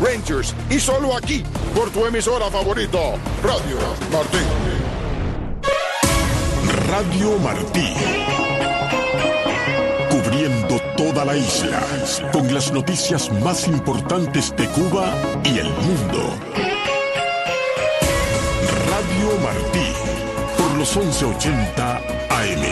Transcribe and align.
Rangers 0.00 0.54
y 0.70 0.80
solo 0.80 1.14
aquí 1.16 1.44
por 1.74 1.90
tu 1.90 2.06
emisora 2.06 2.50
favorita, 2.50 2.98
Radio 3.42 3.76
Martí. 4.10 4.38
Radio 6.88 7.38
Martí. 7.38 7.94
Cubriendo 10.10 10.80
toda 10.96 11.24
la 11.24 11.36
isla 11.36 11.80
con 12.32 12.52
las 12.52 12.72
noticias 12.72 13.30
más 13.42 13.68
importantes 13.68 14.52
de 14.56 14.66
Cuba 14.68 15.14
y 15.44 15.58
el 15.58 15.70
mundo. 15.70 16.34
Radio 18.90 19.38
Martí 19.42 19.92
por 20.58 20.76
los 20.78 20.96
1180 20.96 21.96
AM, 21.96 22.64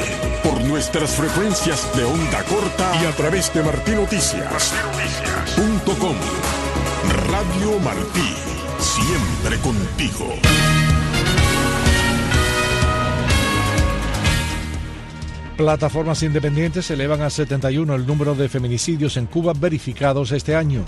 por 0.42 0.60
nuestras 0.62 1.10
frecuencias 1.10 1.86
de 1.94 2.02
onda 2.04 2.42
corta 2.44 2.90
y 3.02 3.06
a 3.06 3.12
través 3.12 3.52
de 3.54 3.62
martinoticias.com. 3.62 6.16
Radio 7.38 7.78
Martí, 7.78 8.34
siempre 8.80 9.58
contigo. 9.58 10.34
Plataformas 15.56 16.24
independientes 16.24 16.90
elevan 16.90 17.22
a 17.22 17.30
71 17.30 17.94
el 17.94 18.08
número 18.08 18.34
de 18.34 18.48
feminicidios 18.48 19.16
en 19.16 19.26
Cuba 19.26 19.52
verificados 19.52 20.32
este 20.32 20.56
año. 20.56 20.84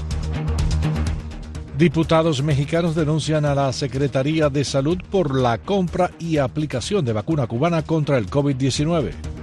Diputados 1.78 2.42
mexicanos 2.42 2.96
denuncian 2.96 3.44
a 3.44 3.54
la 3.54 3.72
Secretaría 3.72 4.48
de 4.48 4.64
Salud 4.64 4.98
por 5.08 5.38
la 5.38 5.58
compra 5.58 6.10
y 6.18 6.38
aplicación 6.38 7.04
de 7.04 7.12
vacuna 7.12 7.46
cubana 7.46 7.82
contra 7.82 8.18
el 8.18 8.28
COVID-19. 8.28 9.39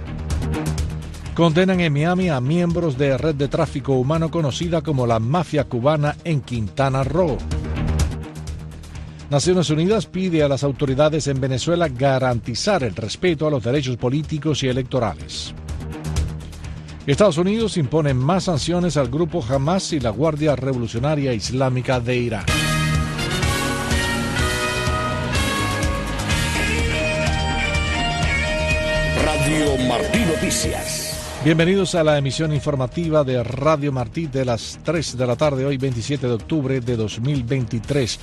Condenan 1.38 1.78
en 1.78 1.92
Miami 1.92 2.30
a 2.30 2.40
miembros 2.40 2.98
de 2.98 3.16
red 3.16 3.36
de 3.36 3.46
tráfico 3.46 3.92
humano 3.92 4.28
conocida 4.28 4.82
como 4.82 5.06
la 5.06 5.20
mafia 5.20 5.62
cubana 5.62 6.16
en 6.24 6.40
Quintana 6.40 7.04
Roo. 7.04 7.38
Naciones 9.30 9.70
Unidas 9.70 10.06
pide 10.06 10.42
a 10.42 10.48
las 10.48 10.64
autoridades 10.64 11.28
en 11.28 11.40
Venezuela 11.40 11.86
garantizar 11.86 12.82
el 12.82 12.96
respeto 12.96 13.46
a 13.46 13.52
los 13.52 13.62
derechos 13.62 13.96
políticos 13.96 14.64
y 14.64 14.66
electorales. 14.66 15.54
Estados 17.06 17.38
Unidos 17.38 17.76
impone 17.76 18.14
más 18.14 18.42
sanciones 18.42 18.96
al 18.96 19.06
grupo 19.06 19.40
Hamas 19.48 19.92
y 19.92 20.00
la 20.00 20.10
Guardia 20.10 20.56
Revolucionaria 20.56 21.32
Islámica 21.34 22.00
de 22.00 22.16
Irán. 22.16 22.46
Radio 29.24 29.88
Martí 29.88 30.18
Noticias. 30.18 31.07
Bienvenidos 31.44 31.94
a 31.94 32.02
la 32.02 32.18
emisión 32.18 32.52
informativa 32.52 33.22
de 33.22 33.44
Radio 33.44 33.92
Martí 33.92 34.26
de 34.26 34.44
las 34.44 34.80
3 34.82 35.16
de 35.16 35.26
la 35.26 35.36
tarde, 35.36 35.64
hoy 35.64 35.76
27 35.76 36.26
de 36.26 36.32
octubre 36.32 36.80
de 36.80 36.96
2023. 36.96 38.18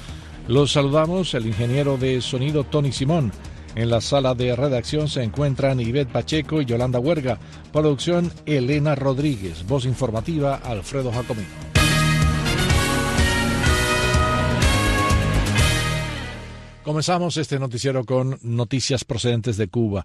Los 0.49 0.73
saludamos, 0.73 1.33
el 1.33 1.47
ingeniero 1.47 1.97
de 1.97 2.19
sonido 2.19 2.66
Tony 2.66 2.91
Simón. 2.91 3.31
En 3.73 3.89
la 3.89 4.02
sala 4.02 4.36
de 4.36 4.53
redacción 4.53 5.08
se 5.08 5.23
encuentran 5.23 5.80
Ivette 5.80 6.11
Pacheco 6.11 6.61
y 6.61 6.66
Yolanda 6.66 6.99
Huerga. 6.99 7.39
Producción 7.71 8.33
Elena 8.45 8.95
Rodríguez. 8.95 9.66
Voz 9.66 9.86
informativa 9.86 10.55
Alfredo 10.55 11.09
Jacomino. 11.11 11.75
Comenzamos 16.86 17.36
este 17.38 17.58
noticiero 17.58 18.05
con 18.05 18.38
noticias 18.43 19.03
procedentes 19.03 19.58
de 19.58 19.67
Cuba. 19.69 20.03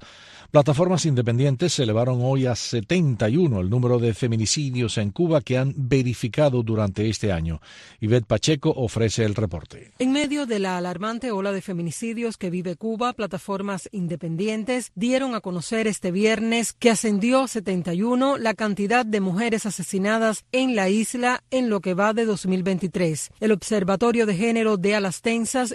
Plataformas 0.51 1.06
independientes 1.06 1.79
elevaron 1.79 2.19
hoy 2.23 2.47
a 2.47 2.56
71 2.56 3.61
el 3.61 3.70
número 3.70 4.01
de 4.01 4.15
feminicidios 4.15 4.98
en 4.98 5.12
Cuba 5.12 5.43
que 5.43 5.56
han 5.56 5.73
verificado 5.77 6.65
durante 6.65 7.09
este 7.09 7.31
año. 7.31 7.61
Ivette 8.01 8.27
Pacheco 8.27 8.71
ofrece 8.71 9.25
el 9.25 9.37
reporte. 9.37 9.93
En 10.01 10.11
medio 10.11 10.47
de 10.47 10.59
la 10.59 10.77
alarmante 10.77 11.31
ola 11.31 11.53
de 11.53 11.62
feminicidios 11.62 12.37
que 12.37 12.51
vive 12.51 12.75
Cuba, 12.75 13.12
plataformas 13.12 13.89
independientes 13.93 14.91
dieron 14.97 15.37
a 15.37 15.41
conocer 15.41 15.87
este 15.87 16.11
viernes 16.11 16.72
que 16.72 16.91
ascendió 16.91 17.43
a 17.43 17.49
71 17.49 18.37
la 18.37 18.55
cantidad 18.55 19.06
de 19.06 19.21
mujeres 19.21 19.66
asesinadas 19.66 20.44
en 20.50 20.75
la 20.75 20.89
isla 20.89 21.44
en 21.53 21.71
lo 21.71 21.81
que 21.81 21.94
va 21.94 22.12
de 22.12 22.25
2023. 22.25 23.31
El 23.39 23.53
Observatorio 23.53 24.27
de 24.27 24.34
Género 24.34 24.78
de 24.78 24.97
Alas 24.97 25.22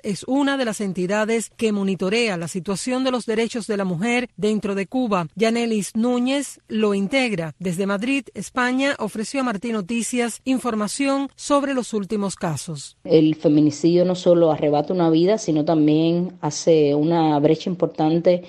es 0.04 0.26
una 0.28 0.58
de 0.58 0.66
las 0.66 0.82
entidades 0.82 1.50
que 1.56 1.72
monitorea 1.72 2.36
la 2.36 2.50
situación 2.50 3.06
de 3.06 3.12
los 3.12 3.26
derechos 3.26 3.68
de 3.68 3.78
la 3.78 3.86
mujer 3.86 4.30
dentro 4.36 4.65
de 4.74 4.88
Cuba. 4.88 5.28
Yanelis 5.36 5.92
Núñez 5.96 6.60
lo 6.68 6.96
integra. 6.96 7.54
Desde 7.60 7.86
Madrid, 7.86 8.24
España, 8.34 8.96
ofreció 8.98 9.42
a 9.42 9.44
Martín 9.44 9.74
Noticias 9.74 10.42
información 10.46 11.30
sobre 11.36 11.76
los 11.76 11.94
últimos 11.94 12.36
casos. 12.36 12.98
El 13.04 13.36
feminicidio 13.36 14.06
no 14.06 14.16
solo 14.16 14.52
arrebata 14.52 14.94
una 14.94 15.10
vida, 15.10 15.38
sino 15.38 15.66
también 15.66 16.34
hace 16.42 16.96
una 16.96 17.38
brecha 17.40 17.70
importante 17.70 18.44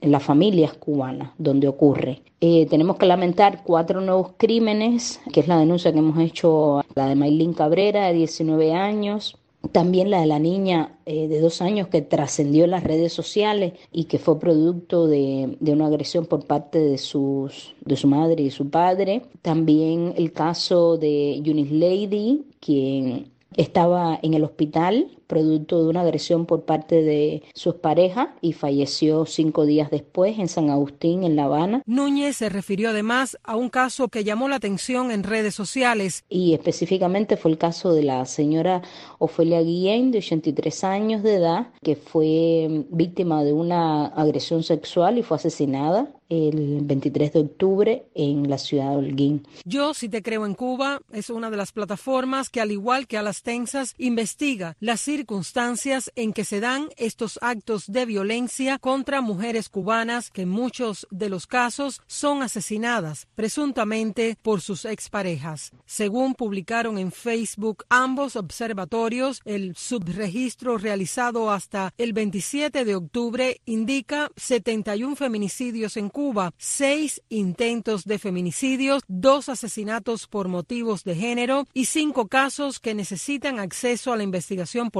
en 0.00 0.12
las 0.12 0.22
familias 0.22 0.74
cubanas 0.74 1.32
donde 1.38 1.68
ocurre. 1.68 2.22
Eh, 2.40 2.66
tenemos 2.66 2.96
que 2.96 3.06
lamentar 3.06 3.62
cuatro 3.64 4.00
nuevos 4.00 4.32
crímenes, 4.36 5.20
que 5.32 5.40
es 5.40 5.48
la 5.48 5.58
denuncia 5.58 5.92
que 5.92 5.98
hemos 5.98 6.18
hecho, 6.20 6.82
la 6.94 7.08
de 7.08 7.16
Maylin 7.16 7.52
Cabrera, 7.52 8.06
de 8.06 8.14
19 8.14 8.72
años, 8.74 9.36
también 9.72 10.10
la 10.10 10.20
de 10.20 10.26
la 10.26 10.38
niña 10.38 10.98
eh, 11.04 11.28
de 11.28 11.40
dos 11.40 11.60
años 11.60 11.88
que 11.88 12.00
trascendió 12.00 12.64
en 12.64 12.70
las 12.70 12.84
redes 12.84 13.12
sociales 13.12 13.72
y 13.92 14.04
que 14.04 14.18
fue 14.18 14.38
producto 14.38 15.06
de, 15.06 15.56
de, 15.60 15.72
una 15.72 15.86
agresión 15.86 16.26
por 16.26 16.46
parte 16.46 16.78
de, 16.78 16.98
sus, 16.98 17.74
de 17.84 17.96
su 17.96 18.06
madre 18.06 18.42
y 18.42 18.50
su 18.50 18.70
padre. 18.70 19.22
También 19.42 20.14
el 20.16 20.32
caso 20.32 20.96
de 20.96 21.36
Eunice 21.36 21.74
Lady, 21.74 22.44
quien 22.60 23.30
estaba 23.56 24.18
en 24.22 24.34
el 24.34 24.44
hospital 24.44 25.17
producto 25.28 25.80
de 25.80 25.88
una 25.88 26.00
agresión 26.00 26.46
por 26.46 26.64
parte 26.64 27.02
de 27.02 27.44
su 27.54 27.76
pareja 27.76 28.34
y 28.40 28.54
falleció 28.54 29.26
cinco 29.26 29.66
días 29.66 29.90
después 29.90 30.38
en 30.38 30.48
San 30.48 30.70
Agustín, 30.70 31.22
en 31.22 31.36
La 31.36 31.44
Habana. 31.44 31.82
Núñez 31.86 32.38
se 32.38 32.48
refirió 32.48 32.90
además 32.90 33.38
a 33.44 33.54
un 33.54 33.68
caso 33.68 34.08
que 34.08 34.24
llamó 34.24 34.48
la 34.48 34.56
atención 34.56 35.12
en 35.12 35.22
redes 35.22 35.54
sociales. 35.54 36.24
Y 36.28 36.54
específicamente 36.54 37.36
fue 37.36 37.52
el 37.52 37.58
caso 37.58 37.92
de 37.92 38.02
la 38.02 38.24
señora 38.24 38.82
Ofelia 39.18 39.60
Guillén, 39.60 40.10
de 40.10 40.18
83 40.18 40.84
años 40.84 41.22
de 41.22 41.34
edad, 41.36 41.68
que 41.82 41.94
fue 41.94 42.84
víctima 42.90 43.44
de 43.44 43.52
una 43.52 44.06
agresión 44.06 44.62
sexual 44.62 45.18
y 45.18 45.22
fue 45.22 45.36
asesinada 45.36 46.10
el 46.28 46.80
23 46.82 47.32
de 47.32 47.40
octubre 47.40 48.06
en 48.14 48.50
la 48.50 48.58
ciudad 48.58 48.90
de 48.90 48.96
Holguín. 48.96 49.46
Yo, 49.64 49.94
si 49.94 50.08
te 50.08 50.22
creo 50.22 50.44
en 50.44 50.54
Cuba, 50.54 51.00
es 51.12 51.30
una 51.30 51.50
de 51.50 51.56
las 51.56 51.72
plataformas 51.72 52.50
que, 52.50 52.60
al 52.60 52.70
igual 52.70 53.06
que 53.06 53.16
a 53.16 53.22
las 53.22 53.42
tensas, 53.42 53.94
investiga 53.98 54.76
las 54.80 55.00
circunstancias 55.18 56.12
en 56.14 56.32
que 56.32 56.44
se 56.44 56.60
dan 56.60 56.90
estos 56.96 57.40
actos 57.42 57.86
de 57.88 58.06
violencia 58.06 58.78
contra 58.78 59.20
mujeres 59.20 59.68
cubanas 59.68 60.30
que 60.30 60.42
en 60.42 60.48
muchos 60.48 61.08
de 61.10 61.28
los 61.28 61.48
casos 61.48 62.00
son 62.06 62.44
asesinadas 62.44 63.26
presuntamente 63.34 64.36
por 64.42 64.60
sus 64.60 64.84
exparejas. 64.84 65.72
Según 65.86 66.36
publicaron 66.36 66.98
en 66.98 67.10
Facebook 67.10 67.84
ambos 67.88 68.36
observatorios, 68.36 69.40
el 69.44 69.74
subregistro 69.74 70.78
realizado 70.78 71.50
hasta 71.50 71.92
el 71.98 72.12
27 72.12 72.84
de 72.84 72.94
octubre 72.94 73.60
indica 73.64 74.30
71 74.36 75.16
feminicidios 75.16 75.96
en 75.96 76.10
Cuba, 76.10 76.52
seis 76.58 77.22
intentos 77.28 78.04
de 78.04 78.20
feminicidios, 78.20 79.02
dos 79.08 79.48
asesinatos 79.48 80.28
por 80.28 80.46
motivos 80.46 81.02
de 81.02 81.16
género 81.16 81.66
y 81.74 81.86
cinco 81.86 82.28
casos 82.28 82.78
que 82.78 82.94
necesitan 82.94 83.58
acceso 83.58 84.12
a 84.12 84.16
la 84.16 84.22
investigación 84.22 84.92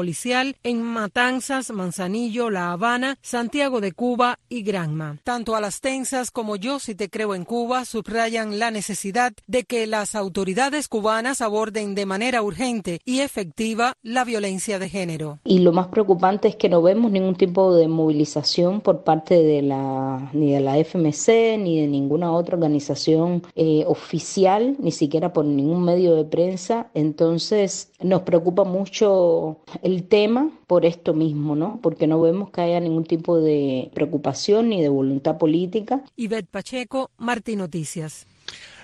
en 0.62 0.82
Matanzas, 0.82 1.70
Manzanillo, 1.70 2.48
La 2.48 2.72
Habana, 2.72 3.18
Santiago 3.20 3.82
de 3.82 3.92
Cuba 3.92 4.38
y 4.48 4.62
Granma. 4.62 5.18
Tanto 5.22 5.54
a 5.54 5.60
las 5.60 5.80
tensas 5.80 6.30
como 6.30 6.56
yo, 6.56 6.78
si 6.78 6.94
te 6.94 7.10
creo 7.10 7.34
en 7.34 7.44
Cuba, 7.44 7.84
subrayan 7.84 8.58
la 8.58 8.70
necesidad 8.70 9.32
de 9.46 9.64
que 9.64 9.86
las 9.86 10.14
autoridades 10.14 10.88
cubanas 10.88 11.42
aborden 11.42 11.94
de 11.94 12.06
manera 12.06 12.42
urgente 12.42 13.00
y 13.04 13.20
efectiva 13.20 13.92
la 14.02 14.24
violencia 14.24 14.78
de 14.78 14.88
género. 14.88 15.40
Y 15.44 15.58
lo 15.58 15.72
más 15.72 15.88
preocupante 15.88 16.48
es 16.48 16.56
que 16.56 16.70
no 16.70 16.80
vemos 16.80 17.12
ningún 17.12 17.34
tipo 17.34 17.74
de 17.74 17.86
movilización 17.86 18.80
por 18.80 19.04
parte 19.04 19.42
de 19.42 19.60
la 19.60 20.30
ni 20.32 20.52
de 20.52 20.60
la 20.60 20.78
FMI 20.78 21.12
ni 21.58 21.80
de 21.80 21.86
ninguna 21.86 22.32
otra 22.32 22.56
organización 22.56 23.42
eh, 23.54 23.84
oficial, 23.86 24.76
ni 24.78 24.90
siquiera 24.90 25.32
por 25.32 25.44
ningún 25.44 25.84
medio 25.84 26.14
de 26.14 26.24
prensa. 26.24 26.90
Entonces 26.94 27.92
nos 28.00 28.22
preocupa 28.22 28.64
mucho 28.64 29.60
el 29.82 30.04
tema 30.04 30.50
por 30.66 30.84
esto 30.84 31.14
mismo, 31.14 31.56
¿no? 31.56 31.80
Porque 31.82 32.06
no 32.06 32.20
vemos 32.20 32.50
que 32.50 32.60
haya 32.60 32.80
ningún 32.80 33.04
tipo 33.04 33.38
de 33.38 33.90
preocupación 33.94 34.68
ni 34.68 34.82
de 34.82 34.88
voluntad 34.88 35.38
política. 35.38 36.02
Ivette 36.16 36.48
Pacheco, 36.48 37.10
Martín 37.18 37.58
Noticias. 37.58 38.26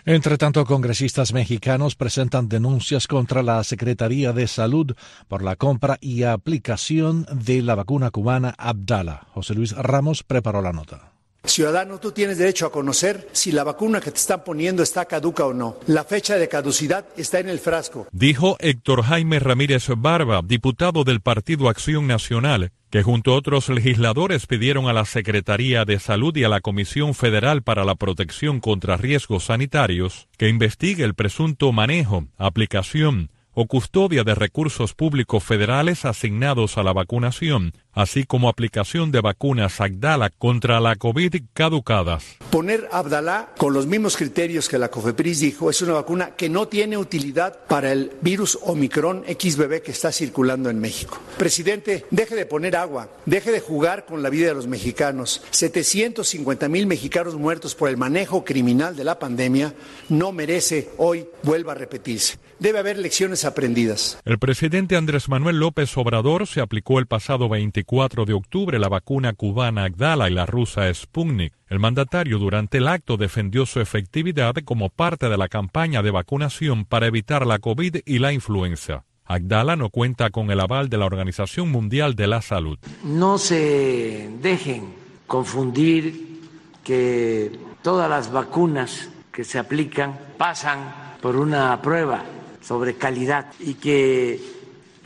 Entre 0.07 0.37
tanto, 0.37 0.67
congresistas 0.67 1.33
mexicanos 1.33 1.95
presentan 1.95 2.49
denuncias 2.49 3.07
contra 3.07 3.43
la 3.43 3.65
Secretaría 3.65 4.33
de 4.35 4.47
Salud 4.47 4.95
por 5.29 5.43
la 5.43 5.57
compra 5.57 5.97
y 6.01 6.25
aplicación 6.25 7.27
de 7.33 7.63
la 7.63 7.75
vacuna 7.75 8.11
cubana 8.11 8.55
Abdala. 8.59 9.27
José 9.33 9.55
Luis 9.55 9.75
Ramos 9.75 10.23
preparó 10.23 10.61
la 10.61 10.73
nota. 10.73 11.14
Ciudadano, 11.45 12.01
tú 12.01 12.13
tienes 12.13 12.39
derecho 12.39 12.67
a 12.67 12.73
conocer 12.73 13.29
si 13.33 13.53
la 13.53 13.65
vacuna 13.65 14.01
que 14.01 14.11
te 14.11 14.19
están 14.19 14.45
poniendo 14.45 14.83
está 14.83 15.05
caduca 15.05 15.45
o 15.45 15.53
no. 15.53 15.77
La 15.87 16.05
fecha 16.05 16.37
de 16.37 16.49
caducidad 16.49 17.07
está 17.17 17.39
en 17.39 17.49
el 17.49 17.59
frasco. 17.59 18.09
Dijo 18.13 18.57
Héctor 18.61 19.03
Jaime 19.03 19.39
Ramírez 19.39 19.89
Barba, 19.97 20.41
diputado 20.43 21.05
del 21.05 21.21
Partido 21.21 21.69
Acción 21.69 22.07
Nacional, 22.07 22.73
que 22.91 23.03
junto 23.03 23.33
a 23.33 23.37
otros 23.37 23.69
legisladores 23.69 24.47
pidieron 24.47 24.89
a 24.89 24.93
la 24.93 25.05
Secretaría 25.05 25.85
de 25.85 25.99
Salud 25.99 26.35
y 26.37 26.45
a 26.45 26.49
la 26.49 26.61
Comisión 26.61 27.15
Federal 27.15 27.63
para 27.63 27.85
la 27.85 27.97
Protección 27.97 28.61
contra 28.61 28.97
Riesgos 28.97 29.45
Sanitarios 29.45 30.29
que 30.39 30.49
investigue 30.49 31.05
el 31.05 31.15
presunto 31.15 31.73
manejo, 31.73 32.27
aplicación, 32.39 33.31
o 33.55 33.67
custodia 33.67 34.25
de 34.25 34.35
recursos 34.35 34.95
públicos 34.95 35.43
federales 35.43 36.05
asignados 36.05 36.77
a 36.77 36.83
la 36.83 36.93
vacunación, 36.93 37.73
así 37.95 38.25
como 38.25 38.49
aplicación 38.49 39.11
de 39.13 39.21
vacunas 39.21 39.81
Agdala 39.81 40.31
contra 40.31 40.81
la 40.81 40.97
COVID 40.97 41.35
caducadas. 41.53 42.25
Poner 42.51 42.89
Abdalá 42.93 43.51
con 43.57 43.73
los 43.73 43.87
mismos 43.87 44.17
criterios 44.17 44.69
que 44.69 44.79
la 44.79 44.91
COFEPRIS 44.91 45.41
dijo 45.41 45.71
es 45.71 45.83
una 45.83 45.95
vacuna 45.95 46.31
que 46.37 46.49
no 46.49 46.69
tiene 46.69 46.97
utilidad 46.97 47.67
para 47.67 47.93
el 47.93 48.13
virus 48.21 48.59
Omicron 48.63 49.25
XBB 49.27 49.83
que 49.83 49.91
está 49.91 50.13
circulando 50.13 50.71
en 50.71 50.81
México. 50.81 51.21
Presidente, 51.39 52.07
deje 52.11 52.35
de 52.35 52.47
poner 52.47 52.77
agua, 52.77 53.09
deje 53.27 53.53
de 53.53 53.61
jugar 53.61 54.07
con 54.07 54.23
la 54.23 54.31
vida 54.31 54.49
de 54.49 54.55
los 54.55 54.67
mexicanos. 54.67 55.43
750 55.51 56.69
mil 56.69 56.87
mexicanos 56.87 57.35
muertos 57.35 57.75
por 57.75 57.89
el 57.89 57.97
manejo 57.97 58.45
criminal 58.45 58.97
de 58.97 59.05
la 59.05 59.19
pandemia 59.19 59.75
no 60.09 60.33
merece 60.33 60.91
hoy 60.97 61.27
vuelva 61.43 61.73
a 61.73 61.77
repetirse. 61.77 62.39
Debe 62.59 62.79
haber 62.79 62.99
lecciones 62.99 63.45
aprendidas. 63.45 64.19
El 64.25 64.39
presidente 64.39 64.97
Andrés 64.97 65.29
Manuel 65.29 65.59
López 65.59 65.97
Obrador 65.97 66.47
se 66.47 66.61
aplicó 66.61 66.99
el 66.99 67.07
pasado 67.07 67.49
24 67.49 67.84
de 68.27 68.33
octubre 68.33 68.79
la 68.79 68.89
vacuna 68.89 69.35
cubana 69.35 69.85
Agdala 69.85 70.29
y 70.29 70.33
la 70.33 70.47
rusa 70.47 70.93
Sputnik. 70.93 71.53
El 71.69 71.79
mandatario 71.79 72.39
durante 72.39 72.79
el 72.79 72.89
acto 72.89 73.17
defendió 73.17 73.67
su 73.67 73.81
efectividad 73.81 74.55
como 74.65 74.89
parte 74.89 75.29
de 75.29 75.37
la 75.37 75.49
campaña 75.49 76.03
de 76.03 76.11
vacunación 76.11 76.85
para 76.85 77.07
evitar 77.07 77.47
la 77.47 77.59
COVID 77.59 77.99
y 78.05 78.19
la 78.19 78.33
influenza. 78.33 79.05
Agdala 79.25 79.77
no 79.77 79.91
cuenta 79.91 80.31
con 80.31 80.51
el 80.51 80.61
aval 80.61 80.89
de 80.89 80.99
la 80.99 81.07
Organización 81.07 81.71
Mundial 81.71 82.15
de 82.15 82.27
la 82.27 82.43
Salud. 82.43 82.79
No 83.05 83.39
se 83.39 84.31
dejen 84.41 84.95
confundir 85.27 86.41
que 86.83 87.53
todas 87.83 88.11
las 88.11 88.33
vacunas 88.33 89.09
que 89.33 89.45
se 89.45 89.59
aplican 89.59 90.19
pasan 90.37 91.17
por 91.21 91.37
una 91.37 91.81
prueba 91.81 92.25
sobre 92.61 92.95
calidad 92.95 93.47
y 93.61 93.75
que 93.75 94.41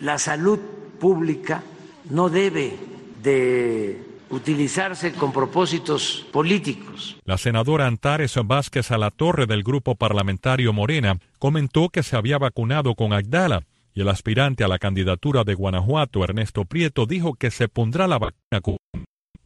la 0.00 0.18
salud 0.18 0.58
pública 0.98 1.62
no 2.10 2.28
debe 2.28 2.76
de 3.22 4.02
utilizarse 4.30 5.12
con 5.12 5.32
propósitos 5.32 6.26
políticos. 6.32 7.16
La 7.24 7.38
senadora 7.38 7.86
Antares 7.86 8.34
Vázquez 8.44 8.90
Alatorre 8.90 9.46
del 9.46 9.62
grupo 9.62 9.94
parlamentario 9.94 10.72
Morena 10.72 11.18
comentó 11.38 11.88
que 11.88 12.02
se 12.02 12.16
había 12.16 12.38
vacunado 12.38 12.94
con 12.94 13.12
Agdala 13.12 13.62
y 13.94 14.02
el 14.02 14.08
aspirante 14.08 14.64
a 14.64 14.68
la 14.68 14.78
candidatura 14.78 15.44
de 15.44 15.54
Guanajuato, 15.54 16.22
Ernesto 16.22 16.64
Prieto, 16.64 17.06
dijo 17.06 17.34
que 17.34 17.50
se 17.50 17.68
pondrá 17.68 18.06
la 18.06 18.18
vacuna. 18.18 18.76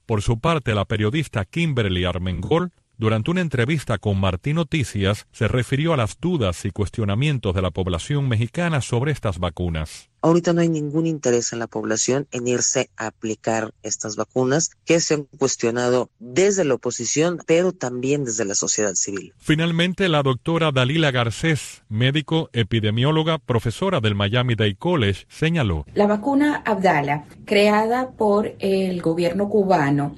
Por 0.05 0.20
su 0.20 0.41
parte, 0.41 0.75
la 0.75 0.85
periodista 0.85 1.44
Kimberly 1.44 2.05
Armengol 2.05 2.73
durante 3.03 3.32
una 3.32 3.41
entrevista 3.41 3.99
con 3.99 4.20
Martín 4.20 4.55
Noticias, 4.55 5.26
se 5.32 5.49
refirió 5.49 5.93
a 5.93 5.97
las 5.97 6.20
dudas 6.20 6.64
y 6.64 6.70
cuestionamientos 6.70 7.53
de 7.53 7.61
la 7.61 7.73
población 7.73 8.29
mexicana 8.29 8.81
sobre 8.81 9.11
estas 9.11 9.41
vacunas. 9.41 10.12
Ahorita 10.22 10.52
no 10.52 10.60
hay 10.60 10.69
ningún 10.69 11.06
interés 11.06 11.52
en 11.52 11.58
la 11.58 11.66
población 11.66 12.28
en 12.30 12.46
irse 12.46 12.90
a 12.96 13.08
aplicar 13.08 13.74
estas 13.82 14.14
vacunas 14.14 14.70
que 14.84 15.00
se 15.00 15.14
han 15.14 15.24
cuestionado 15.24 16.10
desde 16.20 16.64
la 16.64 16.74
oposición, 16.74 17.38
pero 17.44 17.72
también 17.72 18.24
desde 18.24 18.44
la 18.44 18.54
sociedad 18.54 18.94
civil. 18.94 19.34
Finalmente, 19.38 20.08
la 20.08 20.22
doctora 20.22 20.70
Dalila 20.70 21.10
Garcés, 21.10 21.82
médico, 21.88 22.50
epidemióloga, 22.52 23.38
profesora 23.38 24.00
del 24.00 24.14
Miami 24.14 24.54
Day 24.54 24.76
College, 24.76 25.26
señaló. 25.28 25.86
La 25.94 26.06
vacuna 26.06 26.62
Abdala, 26.64 27.25
creada 27.44 28.12
por 28.12 28.54
el 28.60 29.02
gobierno 29.02 29.48
cubano, 29.48 30.14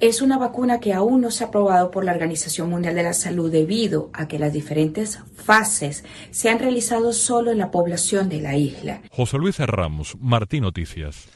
es 0.00 0.22
una 0.22 0.38
vacuna 0.38 0.80
que 0.80 0.94
aún 0.94 1.20
no 1.20 1.30
se 1.30 1.44
ha 1.44 1.48
aprobado 1.48 1.90
por 1.90 2.04
la 2.04 2.12
Organización 2.12 2.70
Mundial 2.70 2.94
de 2.94 3.02
la 3.02 3.12
Salud 3.12 3.50
debido 3.50 4.10
a 4.12 4.28
que 4.28 4.38
las 4.38 4.52
diferentes 4.52 5.20
fases 5.34 6.04
se 6.30 6.50
han 6.50 6.58
realizado 6.58 7.12
solo 7.12 7.50
en 7.50 7.58
la 7.58 7.70
población 7.70 8.28
de 8.28 8.40
la 8.40 8.56
isla. 8.56 9.02
José 9.10 9.38
Luis 9.38 9.58
Ramos, 9.58 10.16
Martín 10.20 10.62
Noticias. 10.62 11.28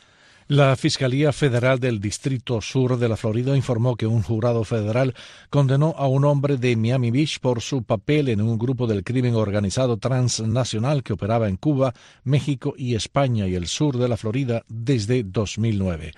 La 0.48 0.76
Fiscalía 0.76 1.32
Federal 1.32 1.80
del 1.80 1.98
Distrito 1.98 2.60
Sur 2.60 2.98
de 2.98 3.08
la 3.08 3.16
Florida 3.16 3.56
informó 3.56 3.96
que 3.96 4.06
un 4.06 4.22
jurado 4.22 4.64
federal 4.64 5.14
condenó 5.48 5.94
a 5.96 6.08
un 6.08 6.24
hombre 6.24 6.58
de 6.58 6.76
Miami 6.76 7.10
Beach 7.10 7.40
por 7.40 7.62
su 7.62 7.84
papel 7.84 8.28
en 8.28 8.42
un 8.42 8.58
grupo 8.58 8.86
del 8.86 9.02
crimen 9.02 9.34
organizado 9.34 9.96
transnacional 9.96 11.02
que 11.02 11.14
operaba 11.14 11.48
en 11.48 11.56
Cuba, 11.56 11.94
México 12.24 12.74
y 12.76 12.96
España 12.96 13.46
y 13.46 13.54
el 13.54 13.66
sur 13.66 13.96
de 13.96 14.08
la 14.08 14.16
Florida 14.18 14.62
desde 14.68 15.22
2009. 15.22 16.12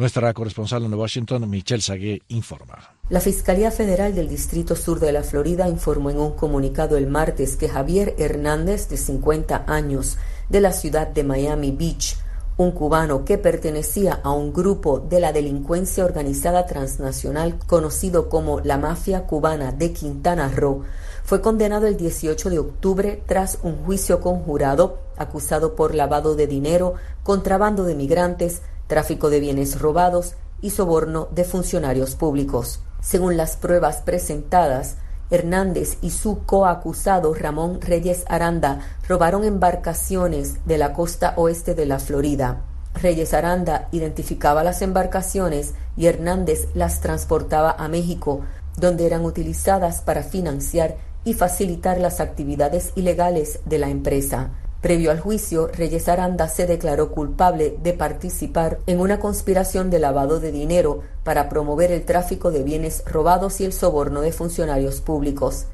Nuestra 0.00 0.32
corresponsal 0.32 0.82
en 0.86 0.94
Washington, 0.94 1.46
Michelle 1.50 1.82
Sagué, 1.82 2.22
informa. 2.28 2.96
La 3.10 3.20
Fiscalía 3.20 3.70
Federal 3.70 4.14
del 4.14 4.30
Distrito 4.30 4.74
Sur 4.74 4.98
de 4.98 5.12
la 5.12 5.22
Florida 5.22 5.68
informó 5.68 6.08
en 6.08 6.18
un 6.18 6.32
comunicado 6.32 6.96
el 6.96 7.06
martes 7.06 7.58
que 7.58 7.68
Javier 7.68 8.14
Hernández, 8.16 8.88
de 8.88 8.96
50 8.96 9.64
años, 9.66 10.16
de 10.48 10.62
la 10.62 10.72
ciudad 10.72 11.08
de 11.08 11.22
Miami 11.22 11.72
Beach, 11.72 12.16
un 12.56 12.72
cubano 12.72 13.26
que 13.26 13.36
pertenecía 13.36 14.20
a 14.22 14.30
un 14.30 14.54
grupo 14.54 15.00
de 15.00 15.20
la 15.20 15.34
delincuencia 15.34 16.06
organizada 16.06 16.64
transnacional 16.64 17.58
conocido 17.66 18.30
como 18.30 18.60
la 18.60 18.78
Mafia 18.78 19.26
Cubana 19.26 19.70
de 19.70 19.92
Quintana 19.92 20.48
Roo, 20.48 20.82
fue 21.24 21.42
condenado 21.42 21.86
el 21.86 21.98
18 21.98 22.48
de 22.48 22.58
octubre 22.58 23.22
tras 23.26 23.58
un 23.62 23.84
juicio 23.84 24.20
conjurado 24.22 24.98
acusado 25.20 25.76
por 25.76 25.94
lavado 25.94 26.34
de 26.34 26.46
dinero, 26.46 26.94
contrabando 27.22 27.84
de 27.84 27.94
migrantes, 27.94 28.62
tráfico 28.86 29.30
de 29.30 29.40
bienes 29.40 29.78
robados 29.78 30.34
y 30.60 30.70
soborno 30.70 31.28
de 31.30 31.44
funcionarios 31.44 32.16
públicos. 32.16 32.80
Según 33.00 33.36
las 33.36 33.56
pruebas 33.56 33.98
presentadas, 33.98 34.96
Hernández 35.30 35.96
y 36.02 36.10
su 36.10 36.44
coacusado 36.44 37.34
Ramón 37.34 37.80
Reyes 37.80 38.24
Aranda 38.28 38.80
robaron 39.08 39.44
embarcaciones 39.44 40.56
de 40.66 40.76
la 40.76 40.92
costa 40.92 41.34
oeste 41.36 41.74
de 41.74 41.86
la 41.86 42.00
Florida. 42.00 42.62
Reyes 42.94 43.32
Aranda 43.32 43.88
identificaba 43.92 44.64
las 44.64 44.82
embarcaciones 44.82 45.74
y 45.96 46.06
Hernández 46.06 46.66
las 46.74 47.00
transportaba 47.00 47.70
a 47.70 47.86
México, 47.86 48.40
donde 48.76 49.06
eran 49.06 49.24
utilizadas 49.24 50.00
para 50.00 50.24
financiar 50.24 50.96
y 51.24 51.34
facilitar 51.34 51.98
las 51.98 52.20
actividades 52.20 52.92
ilegales 52.96 53.60
de 53.66 53.78
la 53.78 53.88
empresa. 53.88 54.50
Previo 54.80 55.10
al 55.10 55.20
juicio, 55.20 55.68
Reyes 55.68 56.08
Aranda 56.08 56.48
se 56.48 56.66
declaró 56.66 57.10
culpable 57.12 57.76
de 57.82 57.92
participar 57.92 58.78
en 58.86 58.98
una 58.98 59.20
conspiración 59.20 59.90
de 59.90 59.98
lavado 59.98 60.40
de 60.40 60.52
dinero 60.52 61.02
para 61.22 61.50
promover 61.50 61.92
el 61.92 62.06
tráfico 62.06 62.50
de 62.50 62.62
bienes 62.62 63.02
robados 63.04 63.60
y 63.60 63.66
el 63.66 63.74
soborno 63.74 64.22
de 64.22 64.32
funcionarios 64.32 65.02
públicos. 65.02 65.66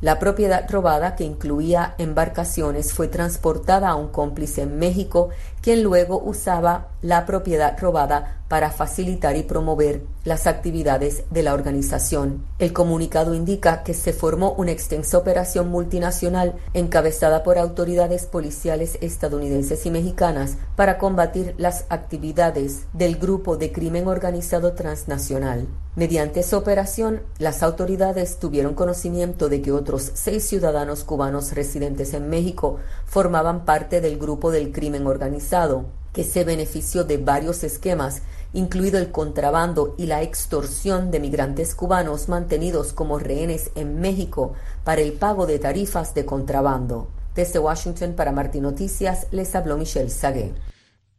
La 0.00 0.18
propiedad 0.18 0.66
robada, 0.70 1.14
que 1.14 1.24
incluía 1.24 1.94
embarcaciones, 1.98 2.94
fue 2.94 3.06
transportada 3.06 3.90
a 3.90 3.96
un 3.96 4.08
cómplice 4.08 4.62
en 4.62 4.78
México, 4.78 5.28
quien 5.60 5.82
luego 5.82 6.18
usaba 6.18 6.88
la 7.04 7.26
propiedad 7.26 7.78
robada 7.78 8.40
para 8.48 8.70
facilitar 8.70 9.36
y 9.36 9.42
promover 9.42 10.04
las 10.24 10.46
actividades 10.46 11.24
de 11.30 11.42
la 11.42 11.52
organización. 11.52 12.42
El 12.58 12.72
comunicado 12.72 13.34
indica 13.34 13.82
que 13.82 13.92
se 13.92 14.14
formó 14.14 14.52
una 14.52 14.70
extensa 14.70 15.18
operación 15.18 15.68
multinacional 15.68 16.54
encabezada 16.72 17.42
por 17.42 17.58
autoridades 17.58 18.24
policiales 18.24 18.96
estadounidenses 19.02 19.84
y 19.84 19.90
mexicanas 19.90 20.56
para 20.76 20.96
combatir 20.96 21.54
las 21.58 21.84
actividades 21.90 22.86
del 22.94 23.16
grupo 23.16 23.58
de 23.58 23.70
crimen 23.70 24.08
organizado 24.08 24.72
transnacional. 24.72 25.66
Mediante 25.96 26.40
esa 26.40 26.56
operación, 26.56 27.20
las 27.38 27.62
autoridades 27.62 28.38
tuvieron 28.38 28.72
conocimiento 28.72 29.50
de 29.50 29.60
que 29.60 29.72
otros 29.72 30.10
seis 30.14 30.48
ciudadanos 30.48 31.04
cubanos 31.04 31.52
residentes 31.52 32.14
en 32.14 32.30
México 32.30 32.78
formaban 33.04 33.66
parte 33.66 34.00
del 34.00 34.18
grupo 34.18 34.50
del 34.50 34.72
crimen 34.72 35.06
organizado 35.06 35.84
que 36.14 36.24
se 36.24 36.44
benefició 36.44 37.04
de 37.04 37.18
varios 37.18 37.64
esquemas, 37.64 38.22
incluido 38.54 38.98
el 38.98 39.10
contrabando 39.10 39.94
y 39.98 40.06
la 40.06 40.22
extorsión 40.22 41.10
de 41.10 41.20
migrantes 41.20 41.74
cubanos 41.74 42.28
mantenidos 42.28 42.94
como 42.94 43.18
rehenes 43.18 43.72
en 43.74 44.00
México 44.00 44.54
para 44.84 45.02
el 45.02 45.12
pago 45.12 45.46
de 45.46 45.58
tarifas 45.58 46.14
de 46.14 46.24
contrabando. 46.24 47.08
Desde 47.34 47.58
Washington 47.58 48.14
para 48.14 48.30
Martín 48.30 48.62
Noticias 48.62 49.26
les 49.32 49.54
habló 49.56 49.76
Michelle 49.76 50.08
Sagué. 50.08 50.54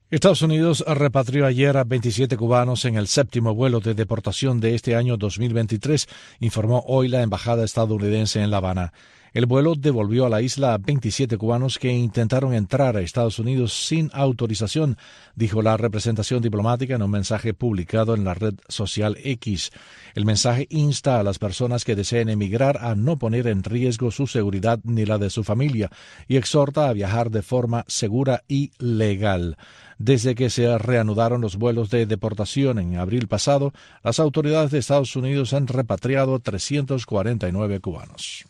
Estados 0.10 0.44
Unidos 0.44 0.84
repatrió 0.88 1.46
ayer 1.46 1.76
a 1.76 1.84
27 1.84 2.38
cubanos 2.38 2.86
en 2.86 2.96
el 2.96 3.08
séptimo 3.08 3.54
vuelo 3.54 3.82
de 3.82 3.96
deportación 3.96 4.62
de 4.62 4.76
este 4.76 4.96
año 4.96 5.18
2023, 5.18 6.08
informó 6.40 6.86
hoy 6.88 7.10
la 7.10 7.22
embajada 7.22 7.66
estadounidense 7.66 8.42
en 8.42 8.50
La 8.50 8.58
Habana. 8.58 8.94
El 9.36 9.48
vuelo 9.48 9.76
devolvió 9.76 10.26
a 10.26 10.30
la 10.30 10.42
isla 10.42 10.74
a 10.74 10.78
27 10.78 11.38
cubanos 11.38 11.78
que 11.78 11.92
intentaron 11.92 12.54
entrar 12.54 12.96
a 12.96 13.02
Estados 13.02 13.38
Unidos 13.38 13.74
sin 13.74 14.10
autorización, 14.14 14.98
dijo 15.36 15.62
la 15.62 15.76
representación 15.76 16.42
diplomática 16.42 16.96
en 16.96 17.02
un 17.02 17.12
mensaje 17.12 17.54
publicado 17.54 18.16
en 18.16 18.24
la 18.24 18.34
red 18.34 18.54
social 18.70 19.18
X. 19.22 19.72
El 20.14 20.24
mensaje 20.24 20.68
insta 20.70 21.20
a 21.20 21.24
las 21.24 21.38
personas 21.38 21.84
que 21.84 21.98
deseen 21.98 22.30
emigrar 22.30 22.78
a 22.78 22.96
no 22.96 23.20
poner 23.20 23.48
en 23.48 23.66
riesgo 23.66 24.10
su 24.10 24.26
seguridad 24.26 24.80
ni 24.86 25.04
la 25.04 25.18
de 25.18 25.30
su 25.30 25.44
familia 25.44 25.92
y 26.30 26.38
exhorta 26.38 26.88
a 26.88 26.94
viajar 26.94 27.30
de 27.30 27.42
forma 27.42 27.84
segura 27.90 28.42
y 28.48 28.72
legal. 28.78 29.58
Desde 29.98 30.34
que 30.36 30.50
se 30.50 30.78
reanudaron 30.78 31.42
los 31.42 31.58
vuelos 31.58 31.90
de 31.90 32.06
deportación 32.06 32.80
en 32.80 32.96
abril 32.96 33.28
pasado, 33.28 33.74
las 34.02 34.22
autoridades 34.22 34.72
de 34.72 34.80
Estados 34.80 35.14
Unidos 35.18 35.54
han 35.54 35.68
repatriado 35.68 36.40
349 36.40 37.82
cubanos. 37.82 38.46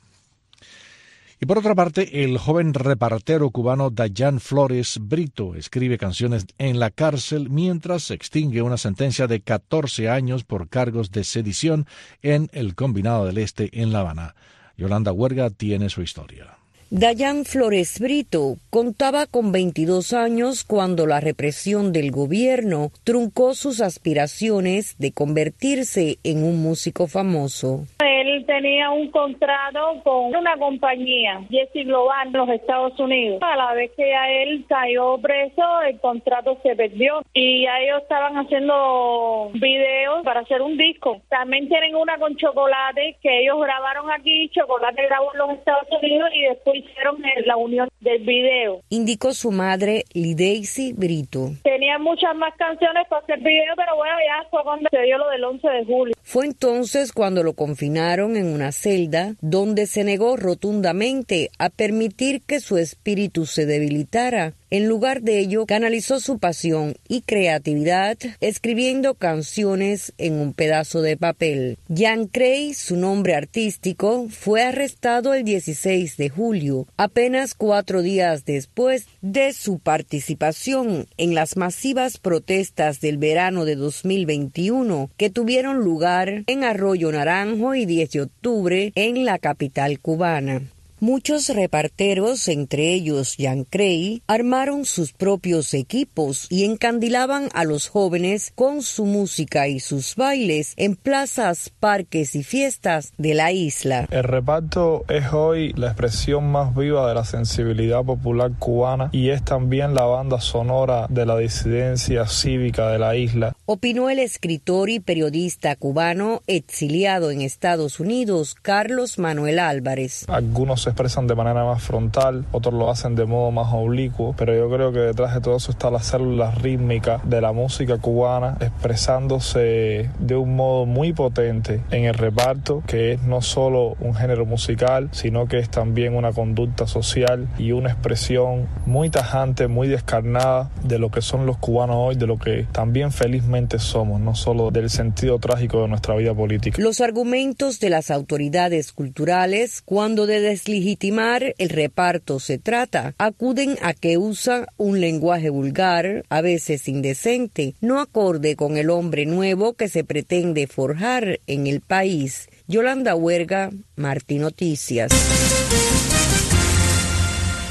Y 1.41 1.45
por 1.45 1.57
otra 1.57 1.75
parte, 1.75 2.23
el 2.23 2.37
joven 2.37 2.73
repartero 2.73 3.49
cubano 3.49 3.89
Dayan 3.89 4.39
Flores 4.39 4.99
Brito 5.01 5.55
escribe 5.55 5.97
canciones 5.97 6.45
en 6.57 6.79
la 6.79 6.91
cárcel 6.91 7.49
mientras 7.49 8.03
se 8.03 8.13
extingue 8.13 8.61
una 8.61 8.77
sentencia 8.77 9.27
de 9.27 9.41
14 9.41 10.09
años 10.09 10.45
por 10.45 10.69
cargos 10.69 11.11
de 11.11 11.25
sedición 11.25 11.87
en 12.21 12.49
el 12.53 12.73
Combinado 12.73 13.25
del 13.25 13.37
Este 13.37 13.69
en 13.81 13.91
La 13.91 13.99
Habana. 13.99 14.35
Yolanda 14.77 15.11
Huerga 15.11 15.49
tiene 15.49 15.89
su 15.89 16.01
historia. 16.01 16.57
Dayan 16.91 17.45
Flores 17.45 17.99
Brito 17.99 18.57
contaba 18.69 19.25
con 19.25 19.51
22 19.51 20.13
años 20.13 20.63
cuando 20.63 21.07
la 21.07 21.19
represión 21.19 21.91
del 21.91 22.11
gobierno 22.11 22.91
truncó 23.03 23.55
sus 23.55 23.81
aspiraciones 23.81 24.95
de 24.99 25.11
convertirse 25.11 26.19
en 26.23 26.43
un 26.43 26.61
músico 26.61 27.07
famoso. 27.07 27.87
Él 28.27 28.45
tenía 28.45 28.89
un 28.89 29.11
contrato 29.11 30.01
con 30.03 30.35
una 30.35 30.57
compañía, 30.57 31.41
Jesse 31.49 31.85
Global, 31.85 32.27
en 32.27 32.33
los 32.33 32.49
Estados 32.49 32.99
Unidos. 32.99 33.39
A 33.43 33.55
la 33.55 33.73
vez 33.73 33.91
que 33.95 34.15
a 34.15 34.31
él 34.41 34.65
cayó 34.67 35.17
preso, 35.19 35.81
el 35.87 35.99
contrato 35.99 36.57
se 36.63 36.75
perdió 36.75 37.21
y 37.33 37.67
a 37.67 37.81
ellos 37.81 38.01
estaban 38.01 38.35
haciendo 38.35 39.51
videos 39.53 40.23
para 40.23 40.39
hacer 40.39 40.61
un 40.63 40.75
disco. 40.75 41.21
También 41.29 41.69
tienen 41.69 41.95
una 41.95 42.17
con 42.17 42.35
Chocolate 42.35 43.17
que 43.21 43.41
ellos 43.41 43.59
grabaron 43.61 44.09
aquí, 44.11 44.49
Chocolate 44.49 45.05
grabó 45.05 45.31
en 45.33 45.39
los 45.39 45.49
Estados 45.51 45.87
Unidos 46.01 46.29
y 46.33 46.41
después 46.41 46.77
hicieron 46.79 47.21
la 47.45 47.57
unión 47.57 47.89
del 47.99 48.23
video. 48.23 48.81
Indicó 48.89 49.33
su 49.33 49.51
madre, 49.51 50.03
Lideisi 50.13 50.93
Brito. 50.93 51.49
Tenía 51.63 51.99
muchas 51.99 52.35
más 52.35 52.55
canciones 52.55 53.07
para 53.07 53.21
hacer 53.21 53.39
video, 53.39 53.73
pero 53.75 53.95
bueno, 53.95 54.15
ya 54.25 54.49
fue 54.49 54.63
cuando 54.63 54.89
se 54.89 55.01
dio 55.01 55.17
lo 55.17 55.29
del 55.29 55.43
11 55.43 55.67
de 55.67 55.85
julio. 55.85 56.15
Fue 56.23 56.45
entonces 56.45 57.13
cuando 57.13 57.43
lo 57.43 57.53
confinaron 57.53 58.14
en 58.15 58.47
una 58.47 58.71
celda 58.71 59.35
donde 59.41 59.87
se 59.87 60.05
negó 60.05 60.37
rotundamente 60.37 61.51
a 61.59 61.69
permitir 61.69 62.41
que 62.41 62.61
su 62.61 62.77
espíritu 62.77 63.45
se 63.45 63.65
debilitara 63.65 64.53
en 64.69 64.87
lugar 64.87 65.21
de 65.21 65.39
ello, 65.39 65.65
canalizó 65.65 66.19
su 66.19 66.39
pasión 66.39 66.95
y 67.07 67.21
creatividad 67.21 68.17
escribiendo 68.41 69.13
canciones 69.13 70.13
en 70.17 70.33
un 70.33 70.53
pedazo 70.53 71.01
de 71.01 71.17
papel. 71.17 71.77
Jan 71.93 72.27
Cray, 72.27 72.73
su 72.73 72.95
nombre 72.95 73.35
artístico, 73.35 74.27
fue 74.29 74.63
arrestado 74.63 75.33
el 75.33 75.43
16 75.43 76.17
de 76.17 76.29
julio, 76.29 76.87
apenas 76.97 77.53
cuatro 77.53 78.01
días 78.01 78.45
después 78.45 79.07
de 79.21 79.53
su 79.53 79.79
participación 79.79 81.07
en 81.17 81.35
las 81.35 81.57
masivas 81.57 82.17
protestas 82.17 83.01
del 83.01 83.17
verano 83.17 83.65
de 83.65 83.75
2021 83.75 85.09
que 85.17 85.29
tuvieron 85.29 85.77
lugar 85.77 86.43
en 86.47 86.63
Arroyo 86.63 87.11
Naranjo 87.11 87.75
y 87.75 87.85
10 87.85 88.11
de 88.11 88.21
octubre 88.21 88.91
en 88.95 89.25
la 89.25 89.39
capital 89.39 89.99
cubana. 89.99 90.61
Muchos 91.01 91.49
reparteros, 91.49 92.47
entre 92.47 92.93
ellos 92.93 93.35
Jan 93.37 93.65
Cray, 93.65 94.23
armaron 94.27 94.85
sus 94.85 95.11
propios 95.11 95.73
equipos 95.73 96.47
y 96.49 96.63
encandilaban 96.63 97.49
a 97.53 97.65
los 97.65 97.89
jóvenes 97.89 98.53
con 98.55 98.81
su 98.81 99.05
música 99.05 99.67
y 99.67 99.81
sus 99.81 100.15
bailes 100.15 100.73
en 100.77 100.95
plazas, 100.95 101.69
parques 101.81 102.33
y 102.35 102.43
fiestas 102.43 103.11
de 103.17 103.33
la 103.33 103.51
isla. 103.51 104.07
El 104.09 104.23
reparto 104.23 105.03
es 105.09 105.33
hoy 105.33 105.73
la 105.73 105.87
expresión 105.87 106.49
más 106.49 106.73
viva 106.73 107.09
de 107.09 107.15
la 107.15 107.25
sensibilidad 107.25 108.01
popular 108.05 108.53
cubana 108.57 109.09
y 109.11 109.31
es 109.31 109.43
también 109.43 109.95
la 109.95 110.05
banda 110.05 110.39
sonora 110.39 111.07
de 111.09 111.25
la 111.25 111.37
disidencia 111.37 112.25
cívica 112.25 112.89
de 112.89 112.99
la 112.99 113.17
isla. 113.17 113.53
Opinó 113.65 114.09
el 114.09 114.19
escritor 114.19 114.89
y 114.89 115.01
periodista 115.01 115.75
cubano 115.75 116.41
exiliado 116.47 117.31
en 117.31 117.41
Estados 117.41 117.99
Unidos, 117.99 118.55
Carlos 118.61 119.19
Manuel 119.19 119.59
Álvarez. 119.59 120.23
Algunos 120.29 120.84
se 120.85 120.91
expresan 120.91 121.25
de 121.25 121.33
manera 121.33 121.65
más 121.65 121.81
frontal, 121.81 122.45
otros 122.51 122.75
lo 122.75 122.91
hacen 122.91 123.15
de 123.15 123.25
modo 123.25 123.49
más 123.49 123.73
oblicuo, 123.73 124.35
pero 124.37 124.55
yo 124.55 124.69
creo 124.69 124.91
que 124.91 124.99
detrás 124.99 125.33
de 125.33 125.41
todo 125.41 125.55
eso 125.55 125.71
está 125.71 125.89
la 125.89 125.99
célula 125.99 126.51
rítmica 126.51 127.21
de 127.23 127.41
la 127.41 127.53
música 127.53 127.97
cubana 127.97 128.55
expresándose 128.59 130.11
de 130.19 130.35
un 130.35 130.55
modo 130.55 130.85
muy 130.85 131.11
potente 131.11 131.81
en 131.89 132.05
el 132.05 132.13
reparto, 132.13 132.83
que 132.85 133.13
es 133.13 133.23
no 133.23 133.41
solo 133.41 133.95
un 133.99 134.13
género 134.13 134.45
musical, 134.45 135.09
sino 135.11 135.47
que 135.47 135.57
es 135.57 135.69
también 135.69 136.15
una 136.15 136.33
conducta 136.33 136.85
social 136.85 137.47
y 137.57 137.71
una 137.71 137.89
expresión 137.89 138.67
muy 138.85 139.09
tajante, 139.09 139.67
muy 139.67 139.87
descarnada 139.87 140.69
de 140.83 140.99
lo 140.99 141.09
que 141.09 141.23
son 141.23 141.47
los 141.47 141.57
cubanos 141.57 141.95
hoy, 141.97 142.15
de 142.15 142.27
lo 142.27 142.37
que 142.37 142.67
también 142.71 143.11
felizmente 143.11 143.79
somos, 143.79 144.21
no 144.21 144.35
solo 144.35 144.69
del 144.69 144.91
sentido 144.91 145.39
trágico 145.39 145.81
de 145.81 145.87
nuestra 145.87 146.15
vida 146.15 146.35
política. 146.35 146.79
Los 146.79 147.01
argumentos 147.01 147.79
de 147.79 147.89
las 147.89 148.11
autoridades 148.11 148.91
culturales 148.91 149.81
cuando 149.83 150.27
de 150.27 150.41
legitimar 150.75 151.55
el 151.57 151.69
reparto 151.69 152.41
se 152.41 152.57
trata, 152.57 153.15
acuden 153.17 153.77
a 153.81 153.93
que 153.93 154.17
usa 154.17 154.67
un 154.75 154.99
lenguaje 154.99 155.49
vulgar, 155.49 156.25
a 156.27 156.41
veces 156.41 156.89
indecente, 156.89 157.75
no 157.79 158.01
acorde 158.01 158.57
con 158.57 158.75
el 158.75 158.89
hombre 158.89 159.25
nuevo 159.25 159.73
que 159.73 159.87
se 159.87 160.03
pretende 160.03 160.67
forjar 160.67 161.39
en 161.47 161.67
el 161.67 161.79
país. 161.79 162.49
Yolanda 162.67 163.15
Huerga, 163.15 163.71
Martín 163.95 164.41
Noticias. 164.41 165.11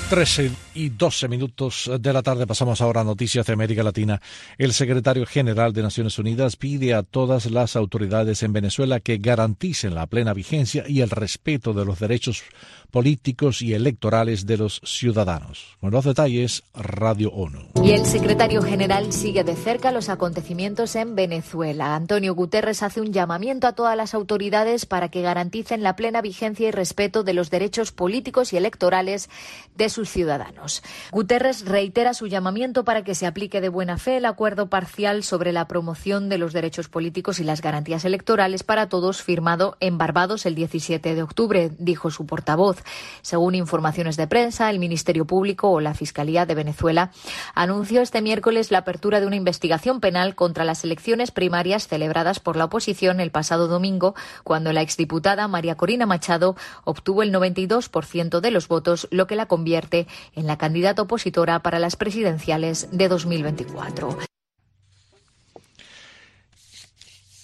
13 0.09 0.64
y 0.75 0.91
12 0.91 1.29
minutos 1.29 1.91
de 2.01 2.13
la 2.13 2.23
tarde 2.23 2.47
pasamos 2.47 2.81
ahora 2.81 3.03
a 3.03 3.05
noticias 3.05 3.47
de 3.47 3.53
América 3.53 3.83
Latina. 3.83 4.21
El 4.59 4.73
secretario 4.73 5.27
general 5.27 5.73
de 5.73 5.83
Naciones 5.83 6.19
Unidas 6.19 6.57
pide 6.57 6.95
a 6.95 7.03
todas 7.03 7.51
las 7.51 7.77
autoridades 7.77 8.43
en 8.43 8.53
Venezuela 8.53 9.01
que 9.01 9.19
garanticen 9.19 9.95
la 9.95 10.07
plena 10.07 10.35
vigencia 10.35 10.85
y 10.87 11.01
el 11.01 11.11
respeto 11.11 11.73
de 11.73 11.85
los 11.85 11.99
derechos 11.99 12.43
políticos 12.91 13.61
y 13.61 13.75
electorales 13.75 14.47
de 14.47 14.57
los 14.57 14.81
ciudadanos. 14.85 15.77
Con 15.81 15.91
los 15.91 16.05
detalles, 16.05 16.63
Radio 16.75 17.33
ONU. 17.33 17.59
Y 17.83 17.91
el 17.91 18.07
secretario 18.07 18.63
general 18.63 19.13
sigue 19.13 19.43
de 19.43 19.57
cerca 19.57 19.91
los 19.91 20.09
acontecimientos 20.09 20.95
en 20.95 21.17
Venezuela. 21.17 21.97
Antonio 21.97 22.37
Guterres 22.37 22.85
hace 22.85 23.01
un 23.01 23.13
llamamiento 23.13 23.67
a 23.67 23.73
todas 23.73 23.97
las 23.97 24.15
autoridades 24.15 24.87
para 24.87 25.09
que 25.09 25.23
garanticen 25.23 25.83
la 25.83 25.97
plena 25.97 26.23
vigencia 26.23 26.69
y 26.69 26.71
respeto 26.71 27.25
de 27.25 27.35
los 27.35 27.51
derechos 27.51 27.91
políticos 27.91 28.53
y 28.53 28.59
electorales 28.59 29.29
de 29.75 29.89
sus 29.89 30.09
ciudadanos. 30.09 30.64
Guterres 31.13 31.65
reitera 31.65 32.15
su 32.15 32.27
llamamiento 32.27 32.85
para 32.85 33.05
que 33.05 33.15
se 33.15 33.27
aplique 33.27 33.61
de 33.61 33.69
buena 33.69 33.99
fe 33.99 34.17
el 34.17 34.25
acuerdo 34.25 34.69
parcial 34.69 35.23
sobre 35.23 35.53
la 35.53 35.69
promoción 35.69 36.29
de 36.29 36.39
los 36.39 36.53
derechos 36.53 36.89
políticos 36.89 37.41
y 37.41 37.45
las 37.45 37.61
garantías 37.61 38.05
electorales 38.05 38.63
para 38.63 38.89
todos 38.89 39.23
firmado 39.23 39.77
en 39.81 39.99
Barbados 39.99 40.47
el 40.47 40.55
17 40.55 41.15
de 41.15 41.23
octubre, 41.23 41.71
dijo 41.79 42.11
su 42.11 42.27
portavoz. 42.27 42.83
Según 43.23 43.55
informaciones 43.55 44.17
de 44.17 44.27
prensa, 44.27 44.71
el 44.71 44.79
Ministerio 44.79 45.27
Público 45.27 45.71
o 45.71 45.81
la 45.81 45.95
Fiscalía 45.95 46.47
de 46.47 46.55
Venezuela 46.55 47.11
anunció 47.55 48.01
este 48.01 48.23
miércoles 48.23 48.71
la 48.71 48.79
apertura 48.79 49.21
de 49.21 49.27
una 49.27 49.37
investigación 49.37 50.01
penal 50.01 50.35
contra 50.35 50.65
las 50.65 50.85
elecciones 50.85 51.31
primarias 51.31 51.89
celebradas 51.89 52.41
por 52.41 52.57
la 52.57 52.67
oposición 52.67 53.21
el 53.21 53.31
pasado 53.31 53.69
domingo, 53.69 54.15
cuando 54.43 54.73
la 54.73 54.83
exdiputada 54.83 55.49
María 55.49 55.77
Corina 55.77 56.07
Machado 56.07 56.57
obtuvo 56.85 57.23
el 57.23 57.33
92% 57.33 58.41
de 58.41 58.51
los 58.51 58.69
votos, 58.69 59.09
lo 59.11 59.27
que 59.27 59.37
la 59.37 59.47
convierte 59.47 60.07
en 60.35 60.47
la 60.47 60.54
candidata 60.59 61.03
opositora 61.03 61.61
para 61.61 61.79
las 61.79 61.97
presidenciales 61.97 62.89
de 62.93 63.09
2024. 63.09 64.19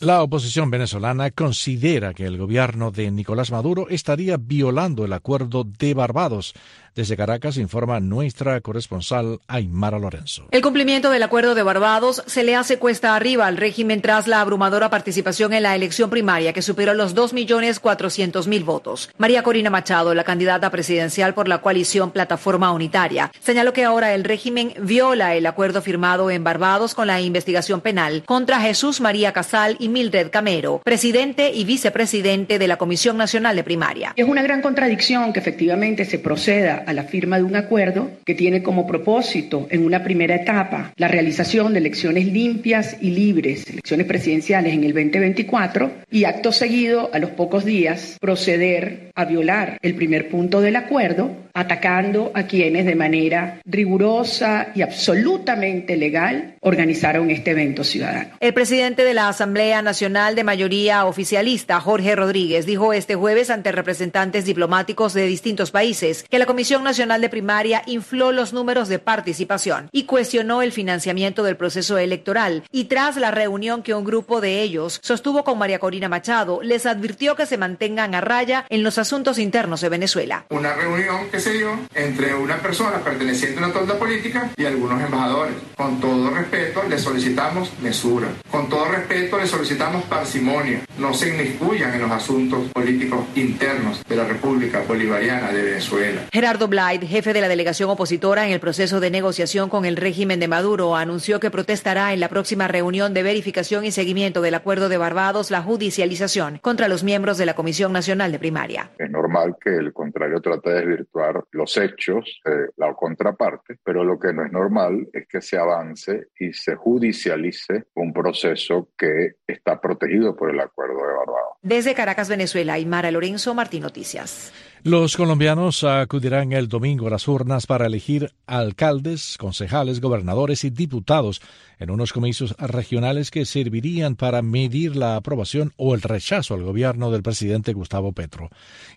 La 0.01 0.23
oposición 0.23 0.71
venezolana 0.71 1.31
considera 1.31 2.15
que 2.15 2.25
el 2.25 2.39
gobierno 2.39 2.91
de 2.91 3.11
Nicolás 3.11 3.51
Maduro 3.51 3.87
estaría 3.91 4.39
violando 4.39 5.05
el 5.05 5.13
acuerdo 5.13 5.65
de 5.65 5.93
Barbados 5.93 6.55
Desde 6.97 7.17
Caracas 7.17 7.57
informa 7.57 8.01
nuestra 8.01 8.61
corresponsal 8.61 9.39
Aymara 9.47 9.99
Lorenzo. 9.99 10.49
El 10.51 10.61
cumplimiento 10.61 11.11
del 11.11 11.23
acuerdo 11.23 11.55
de 11.55 11.63
Barbados 11.63 12.23
se 12.27 12.43
le 12.43 12.57
hace 12.57 12.79
cuesta 12.79 13.15
arriba 13.15 13.47
al 13.47 13.57
régimen 13.57 14.03
tras 14.03 14.27
la 14.27 14.41
abrumadora 14.41 14.91
participación 14.91 15.53
en 15.53 15.63
la 15.63 15.77
elección 15.77 16.11
primaria 16.11 16.53
que 16.53 16.63
superó 16.63 16.93
los 16.95 17.15
2.400.000 17.15 18.65
votos. 18.65 19.11
María 19.19 19.45
Corina 19.45 19.71
Machado, 19.71 20.15
la 20.15 20.25
candidata 20.25 20.71
presidencial 20.71 21.33
por 21.33 21.47
la 21.47 21.59
coalición 21.59 22.11
Plataforma 22.11 22.73
Unitaria, 22.73 23.31
señaló 23.41 23.73
que 23.73 23.85
ahora 23.85 24.13
el 24.15 24.25
régimen 24.25 24.75
viola 24.81 25.37
el 25.37 25.47
acuerdo 25.47 25.83
firmado 25.83 26.31
en 26.31 26.43
Barbados 26.43 26.97
con 26.97 27.07
la 27.07 27.21
investigación 27.21 27.81
penal 27.81 28.25
contra 28.27 28.61
Jesús 28.61 29.01
María 29.01 29.33
Casal 29.33 29.77
y 29.79 29.89
Mildred 29.89 30.31
Camero, 30.31 30.81
presidente 30.85 31.53
y 31.55 31.65
vicepresidente 31.65 32.59
de 32.59 32.67
la 32.67 32.79
Comisión 32.79 33.17
Nacional 33.17 33.55
de 33.55 33.63
Primaria. 33.63 34.13
Es 34.17 34.27
una 34.27 34.43
gran 34.43 34.61
contradicción 34.61 35.33
que 35.33 35.39
efectivamente 35.39 36.05
se 36.05 36.19
proceda 36.19 36.80
a 36.87 36.93
la 36.93 37.05
firma 37.05 37.39
de 37.39 37.45
un 37.45 37.57
acuerdo 37.57 38.11
que 38.25 38.35
tiene 38.35 38.63
como 38.63 38.87
propósito 38.87 39.67
en 39.71 39.85
una 39.85 40.03
primera 40.03 40.35
etapa 40.35 40.93
la 40.97 41.09
realización 41.09 41.73
de 41.73 41.79
elecciones 41.79 42.27
limpias 42.27 42.97
y 43.01 43.11
libres, 43.11 43.69
elecciones 43.69 44.07
presidenciales 44.07 44.73
en 44.73 44.85
el 44.85 44.93
2024 44.93 45.91
y 46.11 46.25
acto 46.25 46.53
seguido 46.53 47.11
a 47.13 47.19
los 47.19 47.31
pocos 47.31 47.65
días 47.65 48.17
proceder 48.21 49.11
a 49.15 49.25
violar 49.25 49.79
el 49.83 49.95
primer 49.95 50.29
punto 50.29 50.61
del 50.61 50.77
acuerdo 50.77 51.31
atacando 51.55 52.31
a 52.35 52.45
quienes 52.45 52.87
de 52.87 52.95
manera 52.95 53.61
rigurosa 53.65 54.69
y 54.75 54.83
absolutamente 54.83 55.97
legal 55.97 56.55
organizaron 56.61 57.31
este 57.31 57.53
evento 57.53 57.85
ciudadano. 57.85 58.31
El 58.41 58.55
presidente 58.55 59.05
de 59.05 59.15
la 59.15 59.29
Asamblea 59.29 59.83
Nacional 59.83 60.35
de 60.35 60.45
mayoría 60.45 61.05
oficialista, 61.05 61.81
Jorge 61.81 62.15
Rodríguez, 62.17 62.67
dijo 62.67 62.93
este 62.93 63.15
jueves 63.15 63.51
ante 63.51 63.73
representantes 63.73 64.45
diplomáticos 64.45 65.15
de 65.15 65.27
distintos 65.27 65.71
países 65.71 66.25
que 66.29 66.39
la 66.39 66.47
Comisión 66.47 66.85
Nacional 66.85 67.21
de 67.21 67.29
Primaria 67.29 67.83
infló 67.87 68.33
los 68.33 68.53
números 68.53 68.89
de 68.89 68.99
participación 68.99 69.89
y 69.93 70.05
cuestionó 70.05 70.63
el 70.63 70.73
financiamiento 70.73 71.43
del 71.43 71.57
proceso 71.57 71.99
electoral. 71.99 72.65
Y 72.71 72.85
tras 72.85 73.17
la 73.17 73.31
reunión 73.31 73.83
que 73.83 73.95
un 73.95 74.05
grupo 74.05 74.41
de 74.41 74.61
ellos 74.63 75.01
sostuvo 75.03 75.45
con 75.45 75.59
María 75.59 75.79
Corina 75.79 76.09
Machado, 76.09 76.61
les 76.63 76.87
advirtió 76.87 77.37
que 77.37 77.47
se 77.47 77.59
mantengan 77.59 78.15
a 78.15 78.21
raya 78.21 78.67
en 78.69 78.83
los 78.83 78.99
asuntos 78.99 79.39
internos 79.39 79.81
de 79.81 79.89
Venezuela. 79.89 80.47
Una 80.51 80.75
reunión 80.75 81.31
que 81.31 81.41
se 81.41 81.50
dio 81.53 81.79
entre 81.95 82.35
una 82.35 82.57
persona 82.59 82.99
perteneciente 82.99 83.61
a 83.61 83.65
una 83.67 83.73
tonda 83.73 83.99
política 83.99 84.51
y 84.57 84.65
algunos 84.65 85.03
embajadores. 85.03 85.55
Con 85.77 86.01
todo 86.01 86.31
respeto, 86.31 86.83
le 86.89 86.99
solicitamos 86.99 87.73
mesura. 87.81 88.29
Con 88.51 88.69
todo 88.69 88.87
respeto, 88.87 89.39
le 89.39 89.47
solicitamos 89.47 90.05
parsimonia. 90.05 90.81
No 90.99 91.15
se 91.15 91.31
inmiscuyan 91.31 91.95
en 91.95 92.03
los 92.03 92.11
asuntos 92.11 92.69
políticos 92.73 93.25
internos 93.35 94.03
de 94.07 94.17
la 94.17 94.25
República 94.25 94.83
Bolivariana 94.87 95.53
de 95.53 95.63
Venezuela. 95.63 96.23
Gerardo 96.33 96.69
Blyde, 96.69 97.07
jefe 97.07 97.33
de 97.33 97.41
la 97.41 97.49
delegación 97.49 97.91
opositora 97.91 98.47
en 98.47 98.53
el 98.53 98.61
proceso 98.61 99.01
de 99.01 99.11
negociación 99.11 99.69
con 99.69 99.85
el 99.85 99.97
régimen 99.97 100.41
de 100.41 100.49
Maduro, 100.49 100.97
anunció 100.97 101.41
que 101.41 101.51
protestará 101.51 102.13
en 102.13 102.21
la 102.21 102.29
próxima 102.29 102.69
reunión 102.69 103.15
de 103.15 103.23
verificación 103.23 103.85
y 103.85 103.93
seguimiento 103.93 104.41
del 104.43 104.55
acuerdo 104.55 104.89
de 104.89 104.99
Barbados 104.99 105.51
la 105.51 105.63
judicialización 105.63 106.59
contra 106.59 106.89
los 106.89 107.05
miembros 107.05 107.39
de 107.39 107.47
la 107.47 107.55
Comisión 107.55 107.93
Nacional 107.93 108.33
de 108.33 108.39
Primaria. 108.39 108.91
Es 108.99 109.11
normal 109.11 109.57
que 109.63 109.75
el 109.75 109.93
contrario 109.93 110.41
trate 110.41 110.71
de 110.71 110.81
desvirtuar 110.81 111.30
los 111.53 111.77
hechos 111.77 112.41
de 112.45 112.71
la 112.77 112.95
contraparte, 112.95 113.77
pero 113.83 114.05
lo 114.05 114.19
que 114.19 114.33
no 114.33 114.45
es 114.45 114.53
normal 114.53 115.09
es 115.13 115.27
que 115.29 115.41
se 115.41 115.59
avance 115.59 116.29
y 116.39 116.53
se 116.53 116.75
judicialice 116.75 117.85
un 117.95 118.13
proceso 118.13 118.91
que 118.97 119.37
está 119.47 119.81
protegido 119.81 120.37
por 120.37 120.51
el 120.51 120.61
Acuerdo 120.61 120.97
de 120.97 121.13
Barbados. 121.15 121.57
Desde 121.63 121.95
Caracas, 121.95 122.29
Venezuela, 122.29 122.75
Aymara 122.75 123.11
Lorenzo, 123.11 123.55
Martín 123.55 123.83
Noticias. 123.83 124.53
Los 124.83 125.19
colombianos 125.19 125.85
acudirán 125.85 126.53
el 126.53 126.67
domingo 126.67 127.07
a 127.07 127.11
las 127.11 127.29
urnas 127.29 127.67
para 127.67 127.85
elegir 127.85 128.33
alcaldes, 128.47 129.37
concejales, 129.39 130.01
gobernadores 130.01 130.65
y 130.65 130.71
diputados 130.71 131.43
en 131.79 131.91
unos 131.91 132.15
comicios 132.15 132.57
regionales 132.59 133.31
que 133.31 133.45
servirían 133.45 134.17
para 134.17 134.41
medir 134.41 134.97
la 134.97 135.17
aprobación 135.17 135.75
o 135.77 135.95
el 135.95 136.01
rechazo 136.01 136.55
al 136.55 136.63
gobierno 136.63 137.11
del 137.11 137.23
presidente 137.23 137.75
Gustavo 137.75 138.13
Petro. 138.13 138.49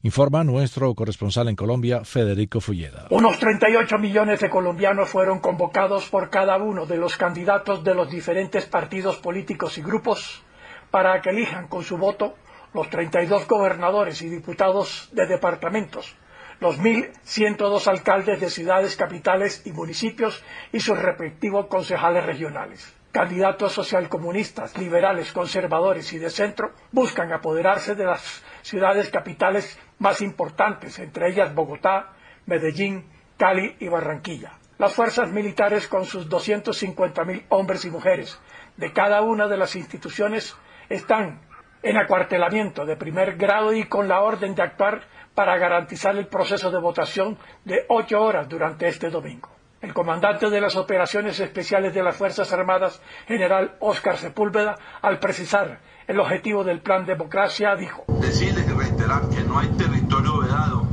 Informa 0.04 0.46
nuestro 0.46 0.96
corresponsal 0.96 1.50
en 1.50 1.58
Colombia, 1.58 2.06
Federico 2.06 2.62
Fulleda. 2.62 3.08
Unos 3.10 3.38
38 3.40 3.98
millones 3.98 4.40
de 4.40 4.50
colombianos 4.50 5.10
fueron 5.10 5.40
convocados 5.40 6.06
por 6.06 6.30
cada 6.30 6.56
uno 6.64 6.86
de 6.86 6.96
los 6.96 7.18
candidatos 7.18 7.84
de 7.84 7.94
los 7.94 8.10
diferentes 8.10 8.66
partidos 8.68 9.18
políticos 9.18 9.78
y 9.78 9.82
grupos 9.82 10.44
para 10.92 11.22
que 11.22 11.32
elijan 11.32 11.68
con 11.68 11.84
su 11.84 11.98
voto 11.98 12.36
los 12.74 12.90
32 12.90 13.48
gobernadores 13.48 14.22
y 14.22 14.30
diputados 14.30 15.10
de 15.12 15.28
departamentos, 15.28 16.16
los 16.60 16.80
1.102 16.80 17.88
alcaldes 17.88 18.40
de 18.40 18.50
ciudades, 18.50 18.96
capitales 18.96 19.62
y 19.66 19.72
municipios 19.72 20.44
y 20.72 20.80
sus 20.80 20.98
respectivos 20.98 21.68
concejales 21.68 22.26
regionales. 22.26 22.96
Candidatos 23.12 23.74
socialcomunistas, 23.74 24.76
liberales, 24.78 25.32
conservadores 25.34 26.12
y 26.14 26.18
de 26.18 26.32
centro 26.32 26.72
buscan 26.92 27.32
apoderarse 27.32 27.94
de 27.94 28.06
las 28.06 28.44
ciudades 28.64 29.10
capitales 29.10 29.78
más 30.00 30.22
importantes, 30.22 30.98
entre 30.98 31.30
ellas 31.30 31.54
Bogotá, 31.54 32.14
Medellín, 32.48 33.08
Cali 33.38 33.76
y 33.80 33.88
Barranquilla. 33.88 34.54
Las 34.80 34.94
fuerzas 34.94 35.32
militares 35.32 35.88
con 35.88 36.06
sus 36.06 36.28
250.000 36.28 37.46
hombres 37.50 37.86
y 37.86 37.92
mujeres 37.92 38.40
de 38.78 38.92
cada 38.92 39.22
una 39.22 39.48
de 39.48 39.58
las 39.58 39.76
instituciones 39.76 40.56
están 40.90 41.40
en 41.84 41.98
acuartelamiento 41.98 42.86
de 42.86 42.96
primer 42.96 43.36
grado 43.36 43.74
y 43.74 43.84
con 43.84 44.08
la 44.08 44.22
orden 44.22 44.56
de 44.56 44.64
actuar 44.64 45.02
para 45.36 45.58
garantizar 45.58 46.16
el 46.16 46.28
proceso 46.28 46.72
de 46.72 46.80
votación 46.80 47.38
de 47.66 47.86
ocho 47.90 48.22
horas 48.22 48.48
durante 48.48 48.88
este 48.88 49.10
domingo. 49.10 49.50
El 49.82 49.94
comandante 49.94 50.50
de 50.50 50.62
las 50.62 50.78
operaciones 50.78 51.42
especiales 51.42 51.94
de 51.94 52.02
las 52.02 52.16
Fuerzas 52.16 52.54
Armadas, 52.54 53.02
general 53.28 53.76
Óscar 53.80 54.16
Sepúlveda, 54.16 54.78
al 55.02 55.20
precisar 55.20 55.82
el 56.08 56.20
objetivo 56.22 56.64
del 56.64 56.80
plan 56.80 57.06
democracia, 57.06 57.76
dijo 57.76 58.06
Decirles 58.22 58.66
y 58.66 58.74
reiterar 58.74 59.28
que 59.30 59.42
no 59.42 59.60
hay 59.60 59.68
territorio 59.70 60.40
vedado 60.40 60.88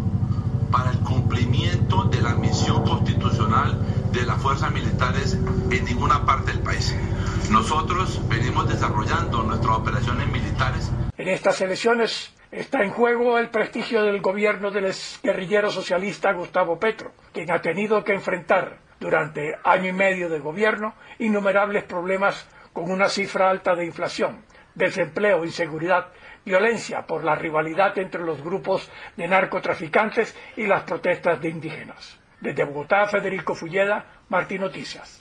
para 0.73 0.91
el 0.91 0.99
cumplimiento 1.01 2.05
de 2.05 2.21
la 2.21 2.35
misión 2.35 2.83
constitucional 2.85 3.79
de 4.13 4.27
las 4.27 4.41
fuerzas 4.43 4.73
militares 4.73 5.35
en 5.71 5.85
ninguna 5.85 6.25
parte 6.27 6.53
del 6.53 6.61
país. 6.63 6.97
Nosotros 7.51 8.21
venimos 8.29 8.69
desarrollando 8.69 9.43
nuestras 9.43 9.77
operaciones 9.77 10.27
militares. 10.29 10.91
En 11.17 11.29
estas 11.29 11.61
elecciones 11.61 12.35
está 12.51 12.83
en 12.83 12.91
juego 12.91 13.39
el 13.39 13.51
prestigio 13.51 14.03
del 14.03 14.21
gobierno 14.21 14.71
del 14.71 14.93
guerrillero 15.23 15.71
socialista 15.71 16.33
Gustavo 16.33 16.79
Petro, 16.79 17.13
quien 17.33 17.51
ha 17.51 17.61
tenido 17.61 18.03
que 18.05 18.15
enfrentar 18.15 18.79
durante 18.99 19.57
año 19.65 19.89
y 19.89 19.93
medio 19.93 20.29
de 20.29 20.39
gobierno 20.41 20.95
innumerables 21.19 21.85
problemas 21.85 22.47
con 22.73 22.91
una 22.91 23.09
cifra 23.09 23.51
alta 23.51 23.75
de 23.75 23.85
inflación, 23.87 24.45
desempleo, 24.75 25.45
inseguridad, 25.45 26.09
violencia 26.45 27.07
por 27.07 27.25
la 27.25 27.35
rivalidad 27.35 27.97
entre 27.99 28.23
los 28.23 28.43
grupos 28.43 28.91
de 29.17 29.29
narcotraficantes 29.29 30.37
y 30.57 30.67
las 30.67 30.83
protestas 30.85 31.41
de 31.41 31.49
indígenas. 31.49 32.19
Desde 32.41 32.65
Bogotá, 32.65 33.07
Federico 33.07 33.55
Fulleda, 33.55 34.05
Martín 34.29 34.63
Noticias. 34.63 35.19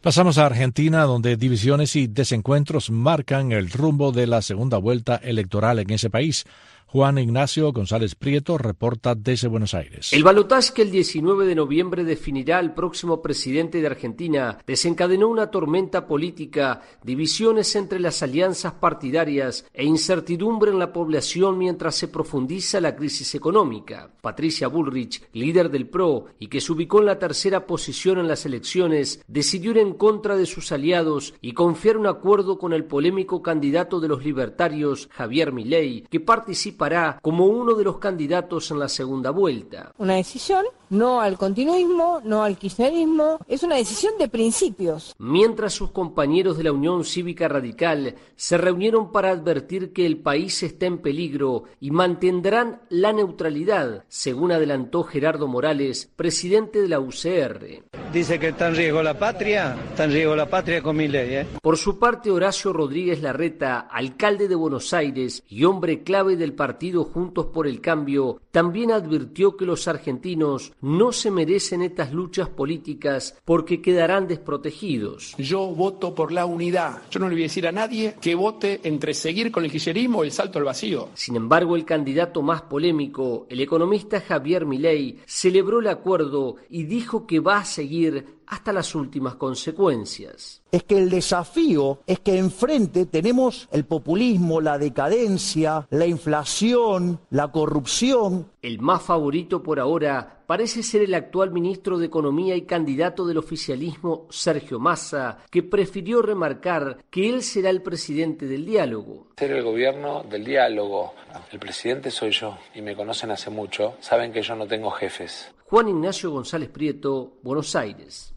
Pasamos 0.00 0.36
a 0.38 0.46
Argentina, 0.46 1.04
donde 1.04 1.36
divisiones 1.36 1.94
y 1.94 2.08
desencuentros 2.08 2.90
marcan 2.90 3.52
el 3.52 3.70
rumbo 3.70 4.10
de 4.10 4.26
la 4.26 4.42
segunda 4.42 4.78
vuelta 4.78 5.14
electoral 5.16 5.78
en 5.78 5.90
ese 5.90 6.10
país. 6.10 6.44
Juan 6.92 7.16
Ignacio 7.16 7.72
González 7.72 8.14
Prieto 8.14 8.58
reporta 8.58 9.14
desde 9.14 9.48
Buenos 9.48 9.72
Aires. 9.72 10.12
El 10.12 10.24
balotaje 10.24 10.74
que 10.74 10.82
el 10.82 10.90
19 10.90 11.46
de 11.46 11.54
noviembre 11.54 12.04
definirá 12.04 12.58
al 12.58 12.74
próximo 12.74 13.22
presidente 13.22 13.80
de 13.80 13.86
Argentina 13.86 14.58
desencadenó 14.66 15.28
una 15.28 15.50
tormenta 15.50 16.06
política, 16.06 16.82
divisiones 17.02 17.74
entre 17.76 17.98
las 17.98 18.22
alianzas 18.22 18.74
partidarias 18.74 19.64
e 19.72 19.86
incertidumbre 19.86 20.70
en 20.70 20.78
la 20.78 20.92
población 20.92 21.56
mientras 21.56 21.94
se 21.94 22.08
profundiza 22.08 22.78
la 22.78 22.94
crisis 22.94 23.34
económica. 23.34 24.10
Patricia 24.20 24.68
Bullrich, 24.68 25.22
líder 25.32 25.70
del 25.70 25.88
PRO 25.88 26.26
y 26.38 26.48
que 26.48 26.60
se 26.60 26.72
ubicó 26.72 27.00
en 27.00 27.06
la 27.06 27.18
tercera 27.18 27.66
posición 27.66 28.18
en 28.18 28.28
las 28.28 28.44
elecciones, 28.44 29.24
decidió 29.28 29.70
ir 29.70 29.78
en 29.78 29.94
contra 29.94 30.36
de 30.36 30.44
sus 30.44 30.70
aliados 30.72 31.32
y 31.40 31.54
confiar 31.54 31.96
un 31.96 32.06
acuerdo 32.06 32.58
con 32.58 32.74
el 32.74 32.84
polémico 32.84 33.40
candidato 33.40 33.98
de 33.98 34.08
los 34.08 34.22
libertarios, 34.22 35.08
Javier 35.10 35.52
Milei, 35.52 36.02
que 36.10 36.20
participa 36.20 36.81
como 37.20 37.46
uno 37.46 37.74
de 37.74 37.84
los 37.84 37.98
candidatos 37.98 38.70
en 38.70 38.78
la 38.78 38.88
segunda 38.88 39.30
vuelta. 39.30 39.92
Una 39.98 40.14
decisión 40.14 40.64
no 40.92 41.22
al 41.22 41.38
continuismo, 41.38 42.20
no 42.22 42.42
al 42.42 42.58
kirchnerismo, 42.58 43.38
es 43.48 43.62
una 43.62 43.76
decisión 43.76 44.12
de 44.18 44.28
principios. 44.28 45.14
Mientras 45.18 45.72
sus 45.72 45.90
compañeros 45.90 46.58
de 46.58 46.64
la 46.64 46.72
Unión 46.72 47.04
Cívica 47.04 47.48
Radical 47.48 48.14
se 48.36 48.58
reunieron 48.58 49.10
para 49.10 49.30
advertir 49.30 49.94
que 49.94 50.04
el 50.04 50.18
país 50.18 50.62
está 50.62 50.84
en 50.84 50.98
peligro 50.98 51.64
y 51.80 51.92
mantendrán 51.92 52.82
la 52.90 53.12
neutralidad, 53.14 54.04
según 54.08 54.52
adelantó 54.52 55.02
Gerardo 55.02 55.48
Morales, 55.48 56.10
presidente 56.14 56.82
de 56.82 56.88
la 56.88 57.00
UCR. 57.00 57.84
Dice 58.12 58.38
que 58.38 58.48
está 58.48 58.68
en 58.68 58.76
riesgo 58.76 59.02
la 59.02 59.18
patria, 59.18 59.74
está 59.88 60.04
en 60.04 60.12
riesgo 60.12 60.36
la 60.36 60.50
patria 60.50 60.82
con 60.82 60.94
mi 60.94 61.08
ley. 61.08 61.36
¿eh? 61.36 61.46
Por 61.62 61.78
su 61.78 61.98
parte, 61.98 62.30
Horacio 62.30 62.74
Rodríguez 62.74 63.22
Larreta, 63.22 63.80
alcalde 63.90 64.46
de 64.46 64.54
Buenos 64.54 64.92
Aires 64.92 65.42
y 65.48 65.64
hombre 65.64 66.02
clave 66.02 66.36
del 66.36 66.52
partido 66.52 66.71
partido 66.72 67.04
Juntos 67.04 67.48
por 67.52 67.66
el 67.66 67.82
Cambio, 67.82 68.40
también 68.50 68.92
advirtió 68.92 69.58
que 69.58 69.66
los 69.66 69.88
argentinos 69.88 70.72
no 70.80 71.12
se 71.12 71.30
merecen 71.30 71.82
estas 71.82 72.14
luchas 72.14 72.48
políticas 72.48 73.36
porque 73.44 73.82
quedarán 73.82 74.26
desprotegidos. 74.26 75.34
Yo 75.36 75.66
voto 75.66 76.14
por 76.14 76.32
la 76.32 76.46
unidad. 76.46 77.02
Yo 77.10 77.20
no 77.20 77.28
le 77.28 77.34
voy 77.34 77.42
a 77.42 77.44
decir 77.44 77.66
a 77.66 77.72
nadie 77.72 78.14
que 78.22 78.34
vote 78.34 78.80
entre 78.84 79.12
seguir 79.12 79.52
con 79.52 79.64
el 79.64 79.70
kirchnerismo 79.70 80.20
o 80.20 80.24
el 80.24 80.32
salto 80.32 80.58
al 80.58 80.64
vacío. 80.64 81.10
Sin 81.12 81.36
embargo, 81.36 81.76
el 81.76 81.84
candidato 81.84 82.40
más 82.40 82.62
polémico, 82.62 83.46
el 83.50 83.60
economista 83.60 84.22
Javier 84.22 84.64
Milei, 84.64 85.18
celebró 85.26 85.80
el 85.80 85.88
acuerdo 85.88 86.56
y 86.70 86.84
dijo 86.84 87.26
que 87.26 87.40
va 87.40 87.58
a 87.58 87.66
seguir 87.66 88.40
hasta 88.52 88.70
las 88.70 88.94
últimas 88.94 89.36
consecuencias. 89.36 90.62
Es 90.70 90.84
que 90.84 90.98
el 90.98 91.08
desafío 91.08 92.00
es 92.06 92.20
que 92.20 92.36
enfrente 92.36 93.06
tenemos 93.06 93.66
el 93.72 93.86
populismo, 93.86 94.60
la 94.60 94.76
decadencia, 94.76 95.86
la 95.88 96.04
inflación, 96.04 97.18
la 97.30 97.50
corrupción. 97.50 98.50
El 98.60 98.78
más 98.78 99.02
favorito 99.02 99.62
por 99.62 99.80
ahora 99.80 100.44
parece 100.46 100.82
ser 100.82 101.00
el 101.00 101.14
actual 101.14 101.50
ministro 101.50 101.96
de 101.96 102.06
Economía 102.06 102.54
y 102.54 102.62
candidato 102.62 103.26
del 103.26 103.38
oficialismo, 103.38 104.26
Sergio 104.28 104.78
Massa, 104.78 105.38
que 105.50 105.62
prefirió 105.62 106.20
remarcar 106.20 106.98
que 107.08 107.30
él 107.30 107.42
será 107.42 107.70
el 107.70 107.80
presidente 107.80 108.46
del 108.46 108.66
diálogo. 108.66 109.28
Ser 109.38 109.52
el 109.52 109.64
gobierno 109.64 110.24
del 110.24 110.44
diálogo. 110.44 111.14
El 111.50 111.58
presidente 111.58 112.10
soy 112.10 112.32
yo 112.32 112.58
y 112.74 112.82
me 112.82 112.94
conocen 112.94 113.30
hace 113.30 113.48
mucho. 113.48 113.94
Saben 114.00 114.30
que 114.30 114.42
yo 114.42 114.54
no 114.54 114.66
tengo 114.66 114.90
jefes. 114.90 115.50
Juan 115.64 115.88
Ignacio 115.88 116.30
González 116.30 116.68
Prieto, 116.68 117.38
Buenos 117.42 117.74
Aires. 117.74 118.31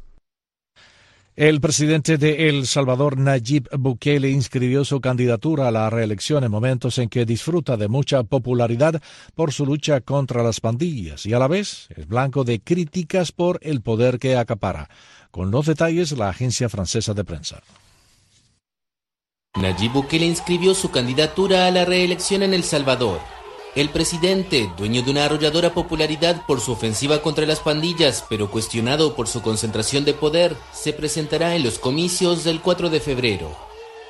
El 1.35 1.59
presidente 1.59 2.17
de 2.17 2.47
El 2.47 2.65
Salvador, 2.65 3.17
Nayib 3.17 3.67
Bukele, 3.77 4.29
inscribió 4.29 4.85
su 4.85 5.01
candidatura 5.01 5.67
a 5.67 5.71
la 5.71 5.89
reelección 5.89 6.45
en 6.45 6.51
momentos 6.51 6.97
en 6.97 7.09
que 7.09 7.25
disfruta 7.25 7.75
de 7.75 7.89
mucha 7.89 8.23
popularidad 8.23 9.01
por 9.33 9.51
su 9.51 9.65
lucha 9.65 9.99
contra 9.99 10.43
las 10.43 10.61
pandillas 10.61 11.25
y 11.25 11.33
a 11.33 11.39
la 11.39 11.49
vez 11.49 11.89
es 11.97 12.07
blanco 12.07 12.45
de 12.45 12.61
críticas 12.61 13.33
por 13.33 13.59
el 13.63 13.81
poder 13.81 14.17
que 14.17 14.37
acapara. 14.37 14.89
Con 15.29 15.51
los 15.51 15.65
detalles, 15.65 16.13
la 16.13 16.29
agencia 16.29 16.69
francesa 16.69 17.13
de 17.13 17.25
prensa. 17.25 17.61
Nayib 19.57 19.91
Bukele 19.91 20.25
inscribió 20.25 20.73
su 20.73 20.89
candidatura 20.89 21.67
a 21.67 21.71
la 21.71 21.83
reelección 21.83 22.43
en 22.43 22.53
El 22.53 22.63
Salvador. 22.63 23.19
El 23.75 23.89
presidente, 23.89 24.71
dueño 24.77 25.01
de 25.01 25.11
una 25.11 25.25
arrolladora 25.25 25.73
popularidad 25.73 26.45
por 26.47 26.61
su 26.61 26.71
ofensiva 26.71 27.21
contra 27.21 27.45
las 27.45 27.59
pandillas, 27.59 28.23
pero 28.29 28.49
cuestionado 28.49 29.15
por 29.15 29.27
su 29.27 29.41
concentración 29.41 30.05
de 30.05 30.13
poder, 30.13 30.55
se 30.71 30.93
presentará 30.93 31.55
en 31.55 31.63
los 31.63 31.77
comicios 31.77 32.45
del 32.45 32.61
4 32.61 32.89
de 32.89 33.01
febrero. 33.01 33.51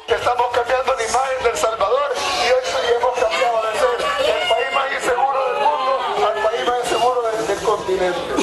Estamos 0.07 0.45
cambiando 0.53 0.93
la 0.93 1.03
imagen 1.03 1.43
del 1.45 1.57
Salvador 1.57 2.11
y 2.13 2.51
hoy 2.51 2.95
hemos 2.95 3.19
cambiado 3.19 3.57
de 3.65 3.79
ser 3.79 4.35
el 4.35 4.49
país 4.49 4.71
más 4.75 5.01
inseguro 5.01 5.39
del 5.49 5.57
mundo 5.63 6.27
al 6.27 6.43
país 6.43 6.67
más 6.67 6.79
inseguro 6.83 7.21
del, 7.23 7.47
del 7.47 7.65
continente. 7.65 8.34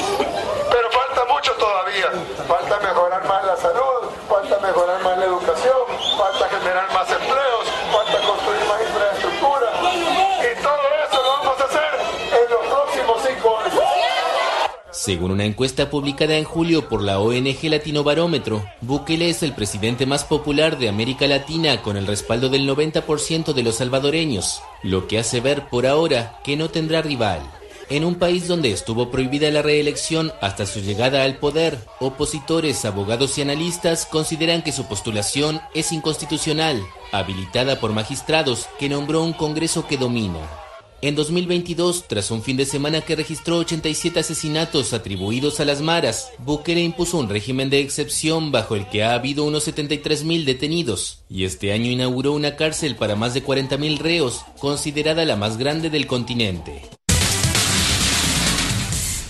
Según 15.03 15.31
una 15.31 15.43
encuesta 15.43 15.89
publicada 15.89 16.37
en 16.37 16.45
julio 16.45 16.87
por 16.87 17.03
la 17.03 17.19
ONG 17.19 17.61
Latino 17.63 18.05
Barómetro, 18.05 18.63
Bukele 18.79 19.29
es 19.29 19.43
el 19.43 19.53
presidente 19.53 20.05
más 20.05 20.23
popular 20.23 20.77
de 20.77 20.87
América 20.87 21.27
Latina 21.27 21.81
con 21.81 21.97
el 21.97 22.07
respaldo 22.07 22.47
del 22.47 22.65
90% 22.65 23.51
de 23.51 23.63
los 23.63 23.75
salvadoreños, 23.75 24.61
lo 24.81 25.09
que 25.09 25.19
hace 25.19 25.41
ver 25.41 25.67
por 25.67 25.87
ahora 25.87 26.39
que 26.45 26.55
no 26.55 26.69
tendrá 26.69 27.01
rival. 27.01 27.41
En 27.89 28.05
un 28.05 28.15
país 28.15 28.47
donde 28.47 28.71
estuvo 28.71 29.11
prohibida 29.11 29.51
la 29.51 29.61
reelección 29.61 30.31
hasta 30.39 30.65
su 30.65 30.79
llegada 30.79 31.25
al 31.25 31.35
poder, 31.35 31.77
opositores, 31.99 32.85
abogados 32.85 33.37
y 33.37 33.41
analistas 33.41 34.05
consideran 34.05 34.61
que 34.61 34.71
su 34.71 34.85
postulación 34.85 35.59
es 35.73 35.91
inconstitucional, 35.91 36.81
habilitada 37.11 37.81
por 37.81 37.91
magistrados 37.91 38.69
que 38.79 38.87
nombró 38.87 39.21
un 39.21 39.33
Congreso 39.33 39.85
que 39.85 39.97
domina. 39.97 40.62
En 41.03 41.15
2022, 41.15 42.07
tras 42.07 42.31
un 42.31 42.41
fin 42.41 42.55
de 42.55 42.65
semana 42.65 43.01
que 43.01 43.17
registró 43.17 43.57
87 43.57 44.21
asesinatos 44.21 44.93
atribuidos 44.93 45.59
a 45.59 45.65
las 45.65 45.81
maras, 45.81 46.31
Bukele 46.45 46.81
impuso 46.81 47.17
un 47.17 47.27
régimen 47.27 47.69
de 47.69 47.81
excepción 47.81 48.53
bajo 48.53 48.77
el 48.77 48.87
que 48.87 49.03
ha 49.03 49.13
habido 49.13 49.43
unos 49.43 49.67
73.000 49.67 50.45
detenidos, 50.45 51.25
y 51.27 51.43
este 51.43 51.73
año 51.73 51.91
inauguró 51.91 52.31
una 52.31 52.55
cárcel 52.55 52.95
para 52.95 53.17
más 53.17 53.33
de 53.33 53.43
40.000 53.43 53.97
reos, 53.97 54.45
considerada 54.59 55.25
la 55.25 55.35
más 55.35 55.57
grande 55.57 55.89
del 55.89 56.07
continente. 56.07 56.92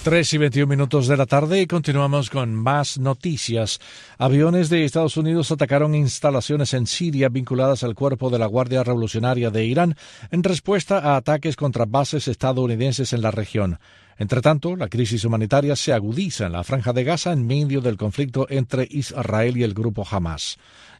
3 0.03 0.33
y 0.33 0.37
21 0.37 0.67
minutos 0.67 1.07
de 1.07 1.15
la 1.15 1.25
tarde 1.25 1.61
y 1.61 1.65
continuamos 1.65 2.29
con 2.29 2.53
más 2.53 2.99
noticias. 2.99 3.79
Aviones 4.17 4.69
de 4.69 4.83
Estados 4.83 5.15
Unidos 5.15 5.49
atacaron 5.49 5.95
instalaciones 5.95 6.73
en 6.73 6.87
Siria 6.87 7.29
vinculadas 7.29 7.85
al 7.85 7.95
cuerpo 7.95 8.29
de 8.29 8.37
la 8.37 8.47
Guardia 8.47 8.83
Revolucionaria 8.83 9.49
de 9.49 9.63
Irán 9.63 9.95
en 10.29 10.43
respuesta 10.43 10.97
a 10.97 11.15
ataques 11.15 11.55
contra 11.55 11.85
bases 11.85 12.27
estadounidenses 12.27 13.13
en 13.13 13.21
la 13.21 13.31
región. 13.31 13.79
Entre 14.17 14.41
tanto, 14.41 14.75
la 14.75 14.89
crisis 14.89 15.23
humanitaria 15.23 15.77
se 15.77 15.93
agudiza 15.93 16.47
en 16.47 16.51
la 16.51 16.65
franja 16.65 16.91
de 16.91 17.05
Gaza 17.05 17.31
en 17.31 17.47
medio 17.47 17.79
del 17.79 17.95
conflicto 17.95 18.45
entre 18.49 18.85
Israel 18.91 19.55
y 19.55 19.63
el 19.63 19.73
grupo 19.73 20.05
Hamas. 20.09 20.57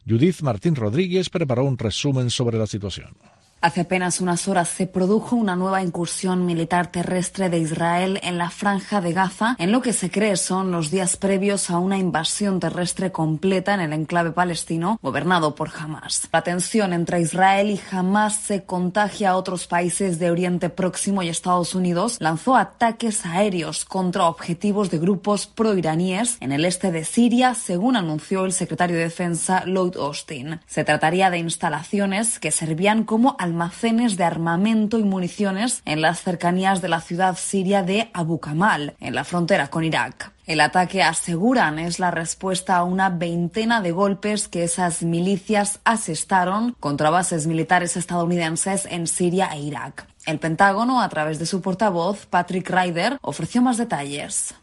Judith 0.08 0.40
Martín 0.40 0.76
Rodríguez 0.76 1.28
preparó 1.28 1.64
un 1.64 1.76
resumen 1.76 2.30
sobre 2.30 2.56
la 2.56 2.66
situación. 2.66 3.14
Hace 3.60 3.80
apenas 3.80 4.20
unas 4.20 4.46
horas 4.46 4.68
se 4.68 4.86
produjo 4.86 5.36
una 5.36 5.56
nueva 5.56 5.82
incursión 5.82 6.44
militar 6.44 6.88
terrestre 6.88 7.48
de 7.48 7.58
Israel 7.58 8.20
en 8.22 8.36
la 8.36 8.50
franja 8.50 9.00
de 9.00 9.14
Gaza, 9.14 9.56
en 9.58 9.72
lo 9.72 9.80
que 9.80 9.94
se 9.94 10.10
cree 10.10 10.36
son 10.36 10.70
los 10.70 10.90
días 10.90 11.16
previos 11.16 11.70
a 11.70 11.78
una 11.78 11.96
invasión 11.96 12.60
terrestre 12.60 13.10
completa 13.10 13.72
en 13.72 13.80
el 13.80 13.92
enclave 13.92 14.32
palestino 14.32 14.98
gobernado 15.02 15.54
por 15.54 15.70
Hamas. 15.78 16.28
La 16.30 16.42
tensión 16.42 16.92
entre 16.92 17.20
Israel 17.20 17.70
y 17.70 17.80
Hamas 17.90 18.36
se 18.36 18.64
contagia 18.64 19.30
a 19.30 19.36
otros 19.36 19.66
países 19.66 20.18
de 20.18 20.30
Oriente 20.30 20.68
Próximo 20.68 21.22
y 21.22 21.28
Estados 21.28 21.74
Unidos 21.74 22.18
lanzó 22.20 22.56
ataques 22.56 23.24
aéreos 23.24 23.84
contra 23.84 24.26
objetivos 24.26 24.90
de 24.90 24.98
grupos 24.98 25.46
proiraníes 25.46 26.36
en 26.40 26.52
el 26.52 26.64
este 26.64 26.92
de 26.92 27.04
Siria, 27.04 27.54
según 27.54 27.96
anunció 27.96 28.44
el 28.44 28.52
secretario 28.52 28.96
de 28.96 29.04
Defensa 29.04 29.64
Lloyd 29.64 29.96
Austin. 29.96 30.60
Se 30.66 30.84
trataría 30.84 31.30
de 31.30 31.38
instalaciones 31.38 32.38
que 32.38 32.50
servían 32.50 33.04
como 33.04 33.36
almacenes 33.44 34.16
de 34.16 34.24
armamento 34.24 34.98
y 34.98 35.04
municiones 35.04 35.82
en 35.84 36.00
las 36.00 36.22
cercanías 36.22 36.80
de 36.80 36.88
la 36.88 37.00
ciudad 37.00 37.36
siria 37.36 37.82
de 37.82 38.10
Abu 38.14 38.40
Kamal, 38.40 38.96
en 39.00 39.14
la 39.14 39.22
frontera 39.22 39.68
con 39.68 39.84
Irak. 39.84 40.32
El 40.46 40.60
ataque, 40.60 41.02
aseguran, 41.02 41.78
es 41.78 41.98
la 41.98 42.10
respuesta 42.10 42.76
a 42.76 42.84
una 42.84 43.10
veintena 43.10 43.80
de 43.80 43.92
golpes 43.92 44.48
que 44.48 44.64
esas 44.64 45.02
milicias 45.02 45.80
asestaron 45.84 46.74
contra 46.80 47.10
bases 47.10 47.46
militares 47.46 47.96
estadounidenses 47.96 48.86
en 48.90 49.06
Siria 49.06 49.50
e 49.52 49.60
Irak. 49.60 50.06
El 50.26 50.38
Pentágono, 50.38 51.02
a 51.02 51.08
través 51.08 51.38
de 51.38 51.46
su 51.46 51.60
portavoz, 51.60 52.26
Patrick 52.26 52.68
Ryder, 52.68 53.18
ofreció 53.20 53.60
más 53.60 53.76
detalles. 53.76 54.54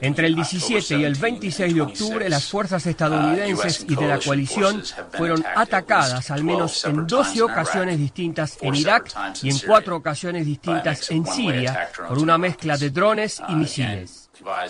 Entre 0.00 0.26
el 0.26 0.34
17 0.34 0.98
y 0.98 1.04
el 1.04 1.14
26 1.14 1.74
de 1.74 1.80
octubre, 1.80 2.28
las 2.28 2.48
fuerzas 2.48 2.84
estadounidenses 2.86 3.86
y 3.88 3.94
de 3.94 4.08
la 4.08 4.18
coalición 4.18 4.82
fueron 5.12 5.44
atacadas 5.54 6.30
al 6.30 6.42
menos 6.42 6.84
en 6.84 7.06
12 7.06 7.42
ocasiones 7.42 7.98
distintas 7.98 8.58
en 8.60 8.74
Irak 8.74 9.12
y 9.42 9.50
en 9.50 9.58
cuatro 9.58 9.96
ocasiones 9.96 10.46
distintas 10.46 11.10
en 11.10 11.26
Siria 11.26 11.90
por 12.08 12.18
una 12.18 12.38
mezcla 12.38 12.76
de 12.76 12.90
drones 12.90 13.42
y 13.48 13.54
misiles. 13.54 14.21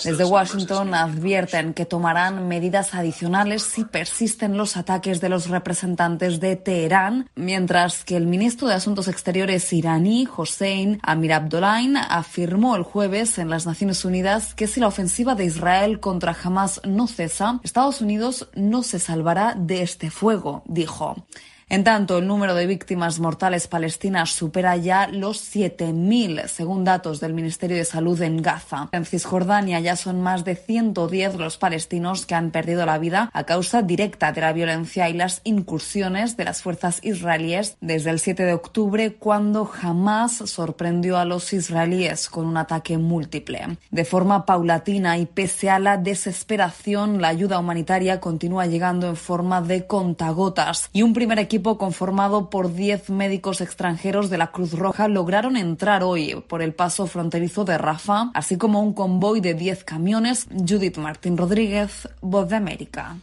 Desde 0.03 0.25
Washington 0.25 0.95
advierten 0.95 1.75
que 1.75 1.87
tomarán 1.87 2.49
medidas 2.49 2.95
adicionales 2.95 3.63
si 3.63 3.85
persisten 3.85 4.57
los 4.57 4.77
ataques 4.77 5.21
de 5.21 5.29
los 5.29 5.49
representantes 5.49 6.41
de 6.41 6.57
Teherán, 6.57 7.29
mientras 7.35 8.05
que 8.05 8.17
el 8.17 8.27
ministro 8.27 8.69
de 8.69 8.75
Asuntos 8.75 9.09
Exteriores 9.09 9.73
iraní, 9.73 10.29
Hossein 10.35 11.01
Amir 11.03 11.33
Abdollahian, 11.33 11.97
afirmó 11.97 12.77
el 12.77 12.83
jueves 12.83 13.39
en 13.39 13.51
las 13.51 13.67
Naciones 13.67 14.05
Unidas 14.05 14.55
que 14.55 14.67
si 14.67 14.81
la 14.81 14.89
ofensiva 14.89 15.35
de 15.35 15.45
Israel 15.45 16.01
contra 16.01 16.37
Hamas 16.43 16.81
no 16.85 17.07
cesa, 17.07 17.61
Estados 17.63 18.01
Unidos 18.01 18.49
no 18.55 18.83
se 18.83 18.99
salvará 18.99 19.55
de 19.57 19.83
este 19.83 20.11
fuego, 20.11 20.63
dijo. 20.67 21.27
En 21.69 21.85
tanto, 21.85 22.19
el 22.19 22.27
número 22.27 22.55
de 22.55 22.67
víctimas 22.67 23.19
mortales 23.19 23.67
palestinas 23.67 24.31
supera 24.31 24.77
ya 24.77 25.09
los 25.09 25.55
7.000, 25.55 26.47
según 26.47 26.85
datos 26.85 27.21
del 27.21 27.33
Ministerio 27.33 27.77
de 27.77 27.85
Salud 27.85 28.21
en 28.21 28.43
Gaza. 28.43 28.89
En 28.93 29.05
Cisjordania 29.05 29.81
ya 29.81 29.97
son 29.97 30.21
más 30.21 30.45
de 30.45 30.57
110 30.57 31.37
los 31.37 31.57
palestinos 31.57 32.27
que 32.27 32.35
han 32.35 32.51
perdido 32.51 32.85
la 32.85 32.99
vida 32.99 33.31
a 33.33 33.45
causa 33.45 33.83
directa 33.83 34.33
de 34.33 34.41
la 34.41 34.53
violencia 34.53 35.09
y 35.09 35.15
las 35.15 35.41
incursiones 35.45 36.37
de 36.37 36.45
las 36.45 36.63
fuerzas 36.63 37.01
israelíes 37.03 37.77
desde 37.81 38.11
el 38.11 38.19
7 38.19 38.45
de 38.45 38.53
octubre, 38.53 39.15
cuando 39.15 39.71
Hamas 39.81 40.33
sorprendió 40.33 41.19
a 41.19 41.25
los 41.25 41.53
israelíes 41.53 42.29
con 42.29 42.47
un 42.47 42.57
ataque 42.57 42.99
múltiple. 42.99 43.79
De 43.91 44.05
forma 44.05 44.45
paulatina 44.47 45.19
y 45.19 45.27
pese 45.27 45.71
a 45.71 45.79
la 45.79 45.97
desesperación, 45.97 47.21
la 47.21 47.29
ayuda 47.29 47.59
humanitaria 47.59 48.21
continúa 48.21 48.67
llegando 48.67 49.09
en 49.09 49.17
forma 49.17 49.63
de 49.63 49.87
contagotas 49.87 50.91
y 50.93 51.03
un 51.03 51.13
primer 51.13 51.39
equipo 51.53 51.77
conformado 51.77 52.49
por 52.49 52.73
10 52.73 53.11
médicos 53.11 53.61
extranjeros 53.61 54.31
de 54.31 54.39
la 54.39 54.53
Cruz 54.53 54.73
Roja 54.73 55.07
lograron 55.07 55.59
entrar 55.59 56.03
hoy 56.03 56.43
por 56.49 56.63
el 56.63 56.73
paso 56.73 57.07
fronterizo 57.07 57.67
de 57.67 57.77
Rafa, 57.77 58.31
así 58.33 58.57
como 58.57 58.81
un 58.81 58.95
convoy 58.95 59.43
de 59.43 59.53
10 59.53 59.85
camiones. 59.85 60.47
Judith 60.49 60.97
Martín 60.97 61.37
Rodríguez, 61.37 62.09
Voz 62.23 62.49
de 62.49 62.57
América. 62.57 63.17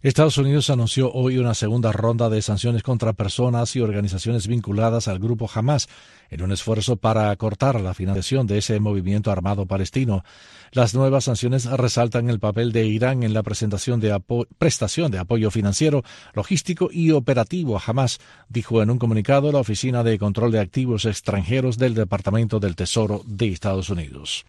Estados 0.00 0.38
Unidos 0.38 0.70
anunció 0.70 1.12
hoy 1.12 1.36
una 1.36 1.52
segunda 1.52 1.92
ronda 1.92 2.30
de 2.30 2.40
sanciones 2.40 2.82
contra 2.82 3.12
personas 3.12 3.76
y 3.76 3.82
organizaciones 3.82 4.46
vinculadas 4.46 5.06
al 5.06 5.18
grupo 5.18 5.46
Hamas 5.54 5.90
en 6.30 6.42
un 6.42 6.52
esfuerzo 6.52 6.96
para 6.96 7.34
cortar 7.36 7.80
la 7.80 7.94
financiación 7.94 8.46
de 8.46 8.58
ese 8.58 8.80
movimiento 8.80 9.30
armado 9.30 9.66
palestino. 9.66 10.24
Las 10.72 10.94
nuevas 10.94 11.24
sanciones 11.24 11.66
resaltan 11.66 12.30
el 12.30 12.38
papel 12.38 12.72
de 12.72 12.86
Irán 12.86 13.22
en 13.22 13.34
la 13.34 13.42
presentación 13.42 14.00
de 14.00 14.18
prestación 14.58 15.10
de 15.10 15.18
apoyo 15.18 15.50
financiero, 15.50 16.04
logístico 16.32 16.88
y 16.92 17.10
operativo 17.10 17.76
a 17.76 17.82
Hamas, 17.84 18.20
dijo 18.48 18.82
en 18.82 18.90
un 18.90 18.98
comunicado 18.98 19.50
la 19.50 19.58
Oficina 19.58 20.04
de 20.04 20.18
Control 20.18 20.52
de 20.52 20.60
Activos 20.60 21.04
Extranjeros 21.04 21.76
del 21.76 21.94
Departamento 21.94 22.60
del 22.60 22.76
Tesoro 22.76 23.22
de 23.26 23.48
Estados 23.48 23.90
Unidos. 23.90 24.44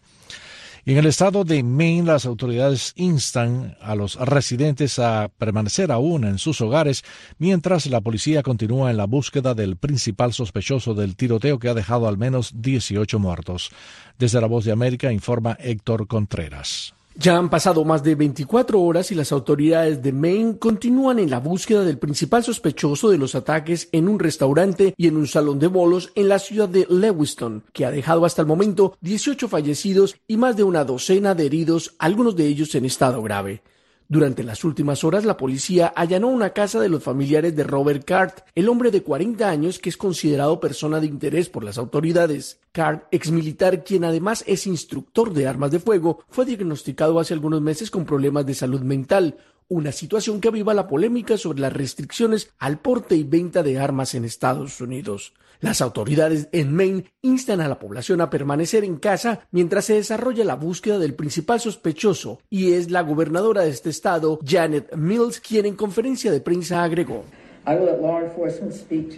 En 0.84 0.98
el 0.98 1.06
estado 1.06 1.44
de 1.44 1.62
Maine, 1.62 2.08
las 2.08 2.26
autoridades 2.26 2.92
instan 2.96 3.76
a 3.80 3.94
los 3.94 4.16
residentes 4.16 4.98
a 4.98 5.30
permanecer 5.38 5.92
aún 5.92 6.24
en 6.24 6.38
sus 6.38 6.60
hogares 6.60 7.04
mientras 7.38 7.86
la 7.86 8.00
policía 8.00 8.42
continúa 8.42 8.90
en 8.90 8.96
la 8.96 9.06
búsqueda 9.06 9.54
del 9.54 9.76
principal 9.76 10.32
sospechoso 10.32 10.94
del 10.94 11.14
tiroteo 11.14 11.60
que 11.60 11.68
ha 11.68 11.74
dejado 11.74 12.08
al 12.08 12.18
menos 12.18 12.50
18 12.56 13.20
muertos. 13.20 13.70
Desde 14.18 14.40
la 14.40 14.48
Voz 14.48 14.64
de 14.64 14.72
América 14.72 15.12
informa 15.12 15.56
Héctor 15.60 16.08
Contreras. 16.08 16.94
Ya 17.14 17.36
han 17.36 17.50
pasado 17.50 17.84
más 17.84 18.02
de 18.02 18.14
24 18.14 18.80
horas 18.80 19.10
y 19.12 19.14
las 19.14 19.32
autoridades 19.32 20.02
de 20.02 20.12
Maine 20.12 20.58
continúan 20.58 21.18
en 21.18 21.28
la 21.28 21.40
búsqueda 21.40 21.84
del 21.84 21.98
principal 21.98 22.42
sospechoso 22.42 23.10
de 23.10 23.18
los 23.18 23.34
ataques 23.34 23.88
en 23.92 24.08
un 24.08 24.18
restaurante 24.18 24.94
y 24.96 25.08
en 25.08 25.16
un 25.16 25.26
salón 25.26 25.58
de 25.58 25.66
bolos 25.66 26.10
en 26.14 26.28
la 26.28 26.38
ciudad 26.38 26.70
de 26.70 26.86
Lewiston, 26.88 27.64
que 27.72 27.84
ha 27.84 27.90
dejado 27.90 28.24
hasta 28.24 28.40
el 28.40 28.48
momento 28.48 28.96
18 29.02 29.46
fallecidos 29.48 30.16
y 30.26 30.38
más 30.38 30.56
de 30.56 30.64
una 30.64 30.84
docena 30.84 31.34
de 31.34 31.46
heridos, 31.46 31.94
algunos 31.98 32.34
de 32.34 32.46
ellos 32.46 32.74
en 32.74 32.86
estado 32.86 33.22
grave. 33.22 33.62
Durante 34.08 34.42
las 34.42 34.64
últimas 34.64 35.04
horas, 35.04 35.24
la 35.24 35.36
policía 35.36 35.92
allanó 35.94 36.28
una 36.28 36.50
casa 36.50 36.80
de 36.80 36.88
los 36.88 37.02
familiares 37.02 37.56
de 37.56 37.64
Robert 37.64 38.04
Cart, 38.04 38.40
el 38.54 38.68
hombre 38.68 38.90
de 38.90 39.02
40 39.02 39.48
años 39.48 39.78
que 39.78 39.88
es 39.88 39.96
considerado 39.96 40.60
persona 40.60 41.00
de 41.00 41.06
interés 41.06 41.48
por 41.48 41.64
las 41.64 41.78
autoridades. 41.78 42.60
Cart, 42.72 43.06
exmilitar 43.10 43.84
quien 43.84 44.04
además 44.04 44.44
es 44.46 44.66
instructor 44.66 45.32
de 45.32 45.46
armas 45.46 45.70
de 45.70 45.80
fuego, 45.80 46.24
fue 46.28 46.44
diagnosticado 46.44 47.18
hace 47.18 47.34
algunos 47.34 47.62
meses 47.62 47.90
con 47.90 48.04
problemas 48.04 48.44
de 48.44 48.54
salud 48.54 48.82
mental, 48.82 49.36
una 49.68 49.92
situación 49.92 50.40
que 50.40 50.48
aviva 50.48 50.74
la 50.74 50.86
polémica 50.86 51.38
sobre 51.38 51.60
las 51.60 51.72
restricciones 51.72 52.50
al 52.58 52.78
porte 52.78 53.16
y 53.16 53.24
venta 53.24 53.62
de 53.62 53.78
armas 53.78 54.14
en 54.14 54.26
Estados 54.26 54.80
Unidos. 54.80 55.32
Las 55.62 55.80
autoridades 55.80 56.48
en 56.50 56.74
Maine 56.74 57.04
instan 57.22 57.60
a 57.60 57.68
la 57.68 57.78
población 57.78 58.20
a 58.20 58.30
permanecer 58.30 58.82
en 58.82 58.96
casa 58.96 59.46
mientras 59.52 59.84
se 59.84 59.94
desarrolla 59.94 60.44
la 60.44 60.56
búsqueda 60.56 60.98
del 60.98 61.14
principal 61.14 61.60
sospechoso 61.60 62.40
y 62.50 62.72
es 62.72 62.90
la 62.90 63.02
gobernadora 63.02 63.62
de 63.62 63.70
este 63.70 63.88
estado, 63.88 64.40
Janet 64.44 64.96
Mills, 64.96 65.38
quien 65.38 65.66
en 65.66 65.76
conferencia 65.76 66.32
de 66.32 66.40
prensa 66.40 66.82
agregó. 66.82 67.22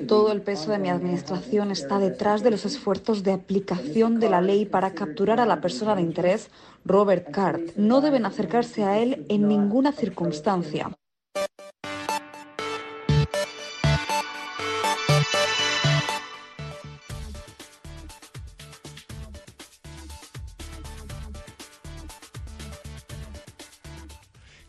Todo 0.06 0.32
el 0.32 0.42
peso 0.42 0.70
de 0.70 0.78
mi 0.78 0.90
administración 0.90 1.70
está 1.70 1.98
detrás 1.98 2.42
de 2.42 2.50
los 2.50 2.66
esfuerzos 2.66 3.22
de 3.22 3.32
aplicación 3.32 4.20
de 4.20 4.28
la 4.28 4.42
ley 4.42 4.66
para 4.66 4.92
capturar 4.92 5.40
a 5.40 5.46
la 5.46 5.62
persona 5.62 5.96
de 5.96 6.02
interés, 6.02 6.50
Robert 6.84 7.30
Card. 7.30 7.70
No 7.76 8.02
deben 8.02 8.26
acercarse 8.26 8.84
a 8.84 8.98
él 8.98 9.24
en 9.30 9.48
ninguna 9.48 9.92
circunstancia. 9.92 10.90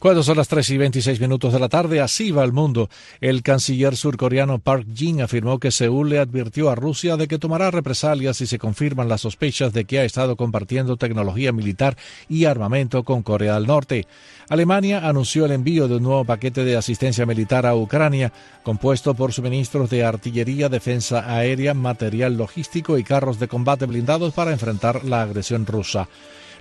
Cuando 0.06 0.22
son 0.22 0.38
las 0.38 0.50
3 0.50 0.70
y 0.70 0.78
26 0.78 1.20
minutos 1.20 1.52
de 1.52 1.60
la 1.60 1.68
tarde, 1.68 2.00
así 2.00 2.30
va 2.30 2.44
el 2.44 2.54
mundo. 2.54 2.92
El 3.22 3.42
canciller 3.42 3.96
surcoreano 3.96 4.60
Park 4.60 4.86
Jin 4.94 5.24
afirmó 5.24 5.58
que 5.58 5.72
Seúl 5.72 6.10
le 6.10 6.20
advirtió 6.20 6.70
a 6.70 6.76
Rusia 6.76 7.18
de 7.18 7.28
que 7.28 7.40
tomará 7.40 7.72
represalias 7.72 8.38
si 8.38 8.46
se 8.46 8.60
confirman 8.60 9.10
las 9.10 9.22
sospechas 9.22 9.74
de 9.74 9.86
que 9.86 9.98
ha 9.98 10.04
estado 10.04 10.36
compartiendo 10.36 10.98
tecnología 10.98 11.52
militar 11.52 11.98
y 12.30 12.46
armamento 12.46 13.04
con 13.04 13.24
Corea 13.24 13.56
del 13.56 13.66
Norte. 13.66 14.06
Alemania 14.48 15.10
anunció 15.10 15.46
el 15.46 15.54
envío 15.54 15.88
de 15.88 15.96
un 15.96 16.04
nuevo 16.04 16.24
paquete 16.24 16.64
de 16.64 16.78
asistencia 16.78 17.26
militar 17.26 17.66
a 17.66 17.76
Ucrania, 17.76 18.32
compuesto 18.62 19.16
por 19.16 19.34
suministros 19.34 19.90
de 19.90 20.04
artillería, 20.04 20.70
defensa 20.70 21.36
aérea, 21.36 21.74
material 21.74 22.38
logístico 22.38 23.00
y 23.00 23.04
carros 23.04 23.40
de 23.40 23.48
combate 23.48 23.88
blindados 23.88 24.36
para 24.36 24.52
enfrentar 24.52 25.04
la 25.04 25.24
agresión 25.24 25.66
rusa. 25.66 26.08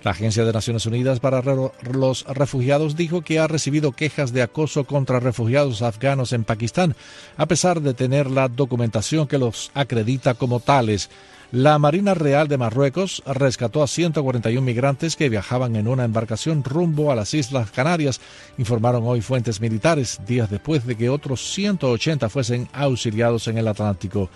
La 0.04 0.10
Agencia 0.10 0.44
de 0.44 0.52
Naciones 0.52 0.84
Unidas 0.84 1.18
para 1.18 1.40
los 1.40 2.26
Refugiados 2.26 2.94
dijo 2.94 3.22
que 3.22 3.38
ha 3.38 3.46
recibido 3.46 3.92
quejas 3.92 4.34
de 4.34 4.42
acoso 4.42 4.84
contra 4.84 5.18
refugiados 5.18 5.80
afganos 5.80 6.34
en 6.34 6.44
Pakistán, 6.44 6.94
a 7.38 7.46
pesar 7.46 7.80
de 7.80 7.94
tener 7.94 8.30
la 8.30 8.48
documentación 8.48 9.26
que 9.26 9.38
los 9.38 9.70
acredita 9.72 10.34
como 10.34 10.60
tales. 10.60 11.08
La 11.52 11.78
Marina 11.78 12.12
Real 12.12 12.48
de 12.48 12.58
Marruecos 12.58 13.22
rescató 13.24 13.82
a 13.82 13.86
141 13.86 14.60
migrantes 14.60 15.16
que 15.16 15.30
viajaban 15.30 15.74
en 15.74 15.88
una 15.88 16.04
embarcación 16.04 16.64
rumbo 16.64 17.10
a 17.10 17.14
las 17.14 17.32
Islas 17.32 17.70
Canarias, 17.70 18.20
informaron 18.58 19.04
hoy 19.06 19.22
fuentes 19.22 19.58
militares, 19.62 20.20
días 20.26 20.50
después 20.50 20.84
de 20.86 20.96
que 20.96 21.08
otros 21.08 21.40
180 21.54 22.28
fuesen 22.28 22.68
auxiliados 22.74 23.48
en 23.48 23.56
el 23.56 23.68
Atlántico 23.68 24.28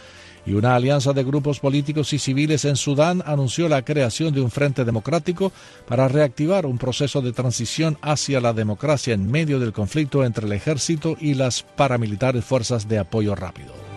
y 0.46 0.52
una 0.52 0.74
alianza 0.74 1.12
de 1.12 1.24
grupos 1.24 1.60
políticos 1.60 2.12
y 2.12 2.18
civiles 2.18 2.64
en 2.64 2.76
Sudán 2.76 3.22
anunció 3.26 3.68
la 3.68 3.84
creación 3.84 4.34
de 4.34 4.40
un 4.40 4.50
frente 4.50 4.84
democrático 4.84 5.52
para 5.86 6.08
reactivar 6.08 6.66
un 6.66 6.78
proceso 6.78 7.22
de 7.22 7.32
transición 7.32 7.98
hacia 8.02 8.40
la 8.40 8.52
democracia 8.52 9.14
en 9.14 9.30
medio 9.30 9.58
del 9.58 9.72
conflicto 9.72 10.24
entre 10.24 10.46
el 10.46 10.52
ejército 10.52 11.16
y 11.20 11.34
las 11.34 11.62
paramilitares 11.62 12.44
fuerzas 12.44 12.88
de 12.88 12.98
apoyo 12.98 13.34
rápido. 13.34 13.87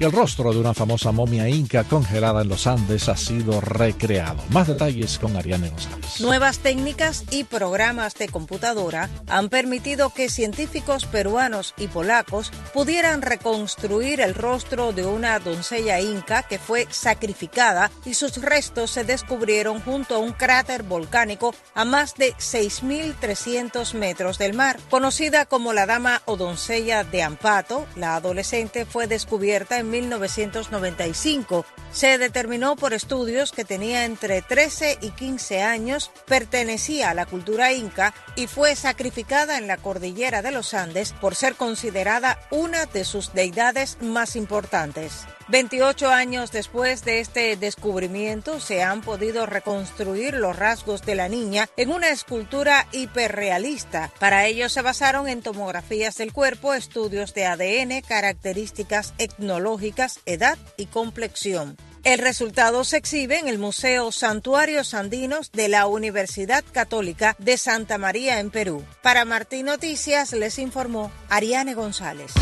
Y 0.00 0.04
el 0.04 0.12
rostro 0.12 0.52
de 0.52 0.60
una 0.60 0.74
famosa 0.74 1.10
momia 1.10 1.48
inca 1.48 1.84
congelada 1.84 2.42
en 2.42 2.48
los 2.48 2.66
Andes 2.66 3.08
ha 3.08 3.16
sido 3.16 3.60
recreado. 3.60 4.42
Más 4.50 4.68
detalles 4.68 5.18
con 5.18 5.36
Ariane 5.36 5.70
González. 5.70 6.20
Nuevas 6.20 6.58
técnicas 6.58 7.24
y 7.30 7.44
programas 7.44 8.14
de 8.14 8.28
computadora 8.28 9.10
han 9.26 9.48
permitido 9.48 10.10
que 10.10 10.28
científicos 10.28 11.04
peruanos 11.04 11.74
y 11.76 11.88
polacos 11.88 12.52
pudieran 12.72 13.22
reconstruir 13.22 14.20
el 14.20 14.34
rostro 14.34 14.92
de 14.92 15.04
una 15.04 15.38
doncella 15.40 16.00
inca 16.00 16.42
que 16.44 16.58
fue 16.58 16.86
sacrificada 16.90 17.90
y 18.04 18.14
sus 18.14 18.40
restos 18.40 18.92
se 18.92 19.04
descubrieron 19.04 19.80
junto 19.80 20.14
a 20.14 20.18
un 20.18 20.32
cráter 20.32 20.84
volcánico 20.84 21.54
a 21.74 21.84
más 21.84 22.14
de 22.14 22.34
6.300 22.34 23.94
metros 23.94 24.38
del 24.38 24.54
mar. 24.54 24.78
Conocida 24.90 25.46
como 25.46 25.72
la 25.72 25.86
dama 25.86 26.22
o 26.24 26.36
doncella 26.36 27.02
de 27.02 27.22
Ampato, 27.22 27.86
la 27.96 28.16
adolescente 28.16 28.86
fue 28.86 29.06
descubierta 29.06 29.78
en 29.78 29.87
1995. 29.90 31.66
Se 31.92 32.18
determinó 32.18 32.76
por 32.76 32.92
estudios 32.92 33.52
que 33.52 33.64
tenía 33.64 34.04
entre 34.04 34.42
13 34.42 34.98
y 35.00 35.10
15 35.10 35.62
años, 35.62 36.10
pertenecía 36.26 37.10
a 37.10 37.14
la 37.14 37.26
cultura 37.26 37.72
inca 37.72 38.14
y 38.36 38.46
fue 38.46 38.76
sacrificada 38.76 39.58
en 39.58 39.66
la 39.66 39.78
cordillera 39.78 40.42
de 40.42 40.52
los 40.52 40.74
Andes 40.74 41.12
por 41.12 41.34
ser 41.34 41.54
considerada 41.54 42.38
una 42.50 42.86
de 42.86 43.04
sus 43.04 43.32
deidades 43.32 43.98
más 44.00 44.36
importantes. 44.36 45.26
28 45.50 46.10
años 46.10 46.52
después 46.52 47.04
de 47.04 47.20
este 47.20 47.56
descubrimiento 47.56 48.60
se 48.60 48.82
han 48.82 49.00
podido 49.00 49.46
reconstruir 49.46 50.34
los 50.34 50.54
rasgos 50.54 51.00
de 51.02 51.14
la 51.14 51.30
niña 51.30 51.70
en 51.78 51.90
una 51.90 52.10
escultura 52.10 52.86
hiperrealista. 52.92 54.12
Para 54.18 54.46
ello 54.46 54.68
se 54.68 54.82
basaron 54.82 55.26
en 55.26 55.40
tomografías 55.40 56.18
del 56.18 56.34
cuerpo, 56.34 56.74
estudios 56.74 57.32
de 57.32 57.46
ADN, 57.46 58.02
características 58.02 59.14
etnológicas, 59.16 59.77
edad 60.26 60.58
y 60.76 60.86
complexión. 60.86 61.76
El 62.04 62.18
resultado 62.18 62.84
se 62.84 62.96
exhibe 62.96 63.38
en 63.38 63.48
el 63.48 63.58
Museo 63.58 64.12
Santuarios 64.12 64.94
Andinos 64.94 65.50
de 65.52 65.68
la 65.68 65.86
Universidad 65.86 66.64
Católica 66.72 67.36
de 67.38 67.56
Santa 67.58 67.98
María 67.98 68.40
en 68.40 68.50
Perú. 68.50 68.84
Para 69.02 69.24
Martín 69.24 69.66
Noticias 69.66 70.32
les 70.32 70.58
informó 70.58 71.10
Ariane 71.28 71.74
González. 71.74 72.32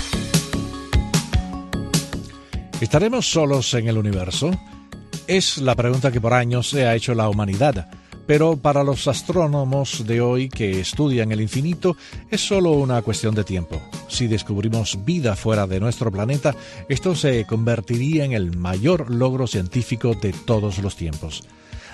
¿Estaremos 2.80 3.30
solos 3.30 3.72
en 3.74 3.88
el 3.88 3.96
universo? 3.96 4.50
Es 5.26 5.58
la 5.58 5.74
pregunta 5.74 6.12
que 6.12 6.20
por 6.20 6.34
años 6.34 6.68
se 6.68 6.86
ha 6.86 6.94
hecho 6.94 7.14
la 7.14 7.28
humanidad. 7.28 7.88
Pero 8.26 8.56
para 8.56 8.82
los 8.82 9.06
astrónomos 9.06 10.04
de 10.06 10.20
hoy 10.20 10.48
que 10.48 10.80
estudian 10.80 11.32
el 11.32 11.40
infinito 11.40 11.96
es 12.30 12.40
solo 12.40 12.72
una 12.72 13.00
cuestión 13.02 13.34
de 13.34 13.44
tiempo. 13.44 13.80
Si 14.08 14.26
descubrimos 14.26 15.04
vida 15.04 15.36
fuera 15.36 15.66
de 15.66 15.80
nuestro 15.80 16.10
planeta, 16.10 16.54
esto 16.88 17.14
se 17.14 17.44
convertiría 17.46 18.24
en 18.24 18.32
el 18.32 18.56
mayor 18.56 19.10
logro 19.10 19.46
científico 19.46 20.14
de 20.14 20.32
todos 20.32 20.78
los 20.78 20.96
tiempos. 20.96 21.44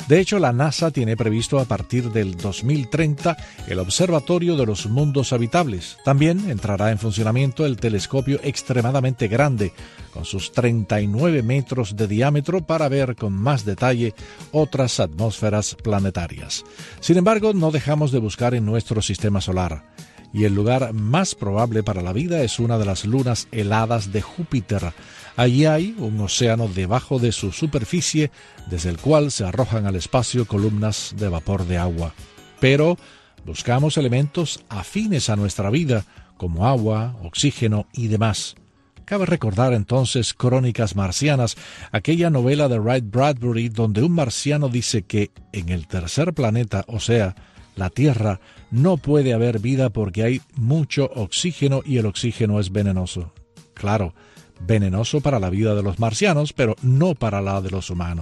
De 0.08 0.18
hecho, 0.20 0.38
la 0.38 0.52
NASA 0.52 0.90
tiene 0.90 1.16
previsto 1.16 1.60
a 1.60 1.64
partir 1.64 2.10
del 2.10 2.36
2030 2.36 3.36
el 3.68 3.78
Observatorio 3.78 4.56
de 4.56 4.66
los 4.66 4.86
Mundos 4.86 5.32
Habitables. 5.32 5.96
También 6.04 6.50
entrará 6.50 6.90
en 6.90 6.98
funcionamiento 6.98 7.64
el 7.64 7.76
telescopio 7.76 8.40
extremadamente 8.42 9.28
grande, 9.28 9.72
con 10.12 10.24
sus 10.24 10.52
39 10.52 11.42
metros 11.42 11.96
de 11.96 12.08
diámetro, 12.08 12.60
para 12.62 12.88
ver 12.88 13.14
con 13.14 13.32
más 13.32 13.64
detalle 13.64 14.12
otras 14.50 15.00
atmósferas 15.00 15.76
planetarias. 15.76 16.64
Sin 17.00 17.16
embargo, 17.16 17.52
no 17.54 17.70
dejamos 17.70 18.12
de 18.12 18.18
buscar 18.18 18.54
en 18.54 18.66
nuestro 18.66 19.02
sistema 19.02 19.40
solar 19.40 19.84
y 20.32 20.44
el 20.44 20.54
lugar 20.54 20.92
más 20.92 21.34
probable 21.34 21.82
para 21.82 22.02
la 22.02 22.12
vida 22.12 22.42
es 22.42 22.58
una 22.58 22.78
de 22.78 22.86
las 22.86 23.04
lunas 23.04 23.48
heladas 23.52 24.12
de 24.12 24.22
Júpiter. 24.22 24.92
Allí 25.36 25.66
hay 25.66 25.94
un 25.98 26.20
océano 26.20 26.68
debajo 26.68 27.18
de 27.18 27.32
su 27.32 27.52
superficie, 27.52 28.30
desde 28.68 28.90
el 28.90 28.98
cual 28.98 29.30
se 29.30 29.44
arrojan 29.44 29.86
al 29.86 29.96
espacio 29.96 30.46
columnas 30.46 31.14
de 31.18 31.28
vapor 31.28 31.66
de 31.66 31.78
agua. 31.78 32.14
Pero 32.60 32.96
buscamos 33.44 33.96
elementos 33.96 34.60
afines 34.68 35.28
a 35.30 35.36
nuestra 35.36 35.70
vida, 35.70 36.04
como 36.36 36.66
agua, 36.66 37.16
oxígeno 37.22 37.86
y 37.92 38.08
demás. 38.08 38.56
Cabe 39.04 39.26
recordar 39.26 39.74
entonces 39.74 40.32
Crónicas 40.32 40.96
Marcianas, 40.96 41.56
aquella 41.90 42.30
novela 42.30 42.68
de 42.68 42.78
Wright 42.78 43.04
Bradbury 43.10 43.68
donde 43.68 44.02
un 44.02 44.12
marciano 44.12 44.68
dice 44.68 45.02
que 45.02 45.30
en 45.52 45.68
el 45.68 45.86
tercer 45.86 46.32
planeta, 46.32 46.84
o 46.86 47.00
sea, 47.00 47.34
la 47.74 47.90
Tierra, 47.90 48.40
no 48.72 48.96
puede 48.96 49.34
haber 49.34 49.60
vida 49.60 49.90
porque 49.90 50.24
hay 50.24 50.40
mucho 50.56 51.10
oxígeno 51.14 51.82
y 51.84 51.98
el 51.98 52.06
oxígeno 52.06 52.58
es 52.58 52.72
venenoso. 52.72 53.32
Claro, 53.74 54.14
venenoso 54.60 55.20
para 55.20 55.38
la 55.38 55.50
vida 55.50 55.74
de 55.74 55.82
los 55.82 55.98
marcianos, 55.98 56.52
pero 56.52 56.74
no 56.82 57.14
para 57.14 57.40
la 57.40 57.60
de 57.60 57.70
los 57.70 57.90
humanos. 57.90 58.20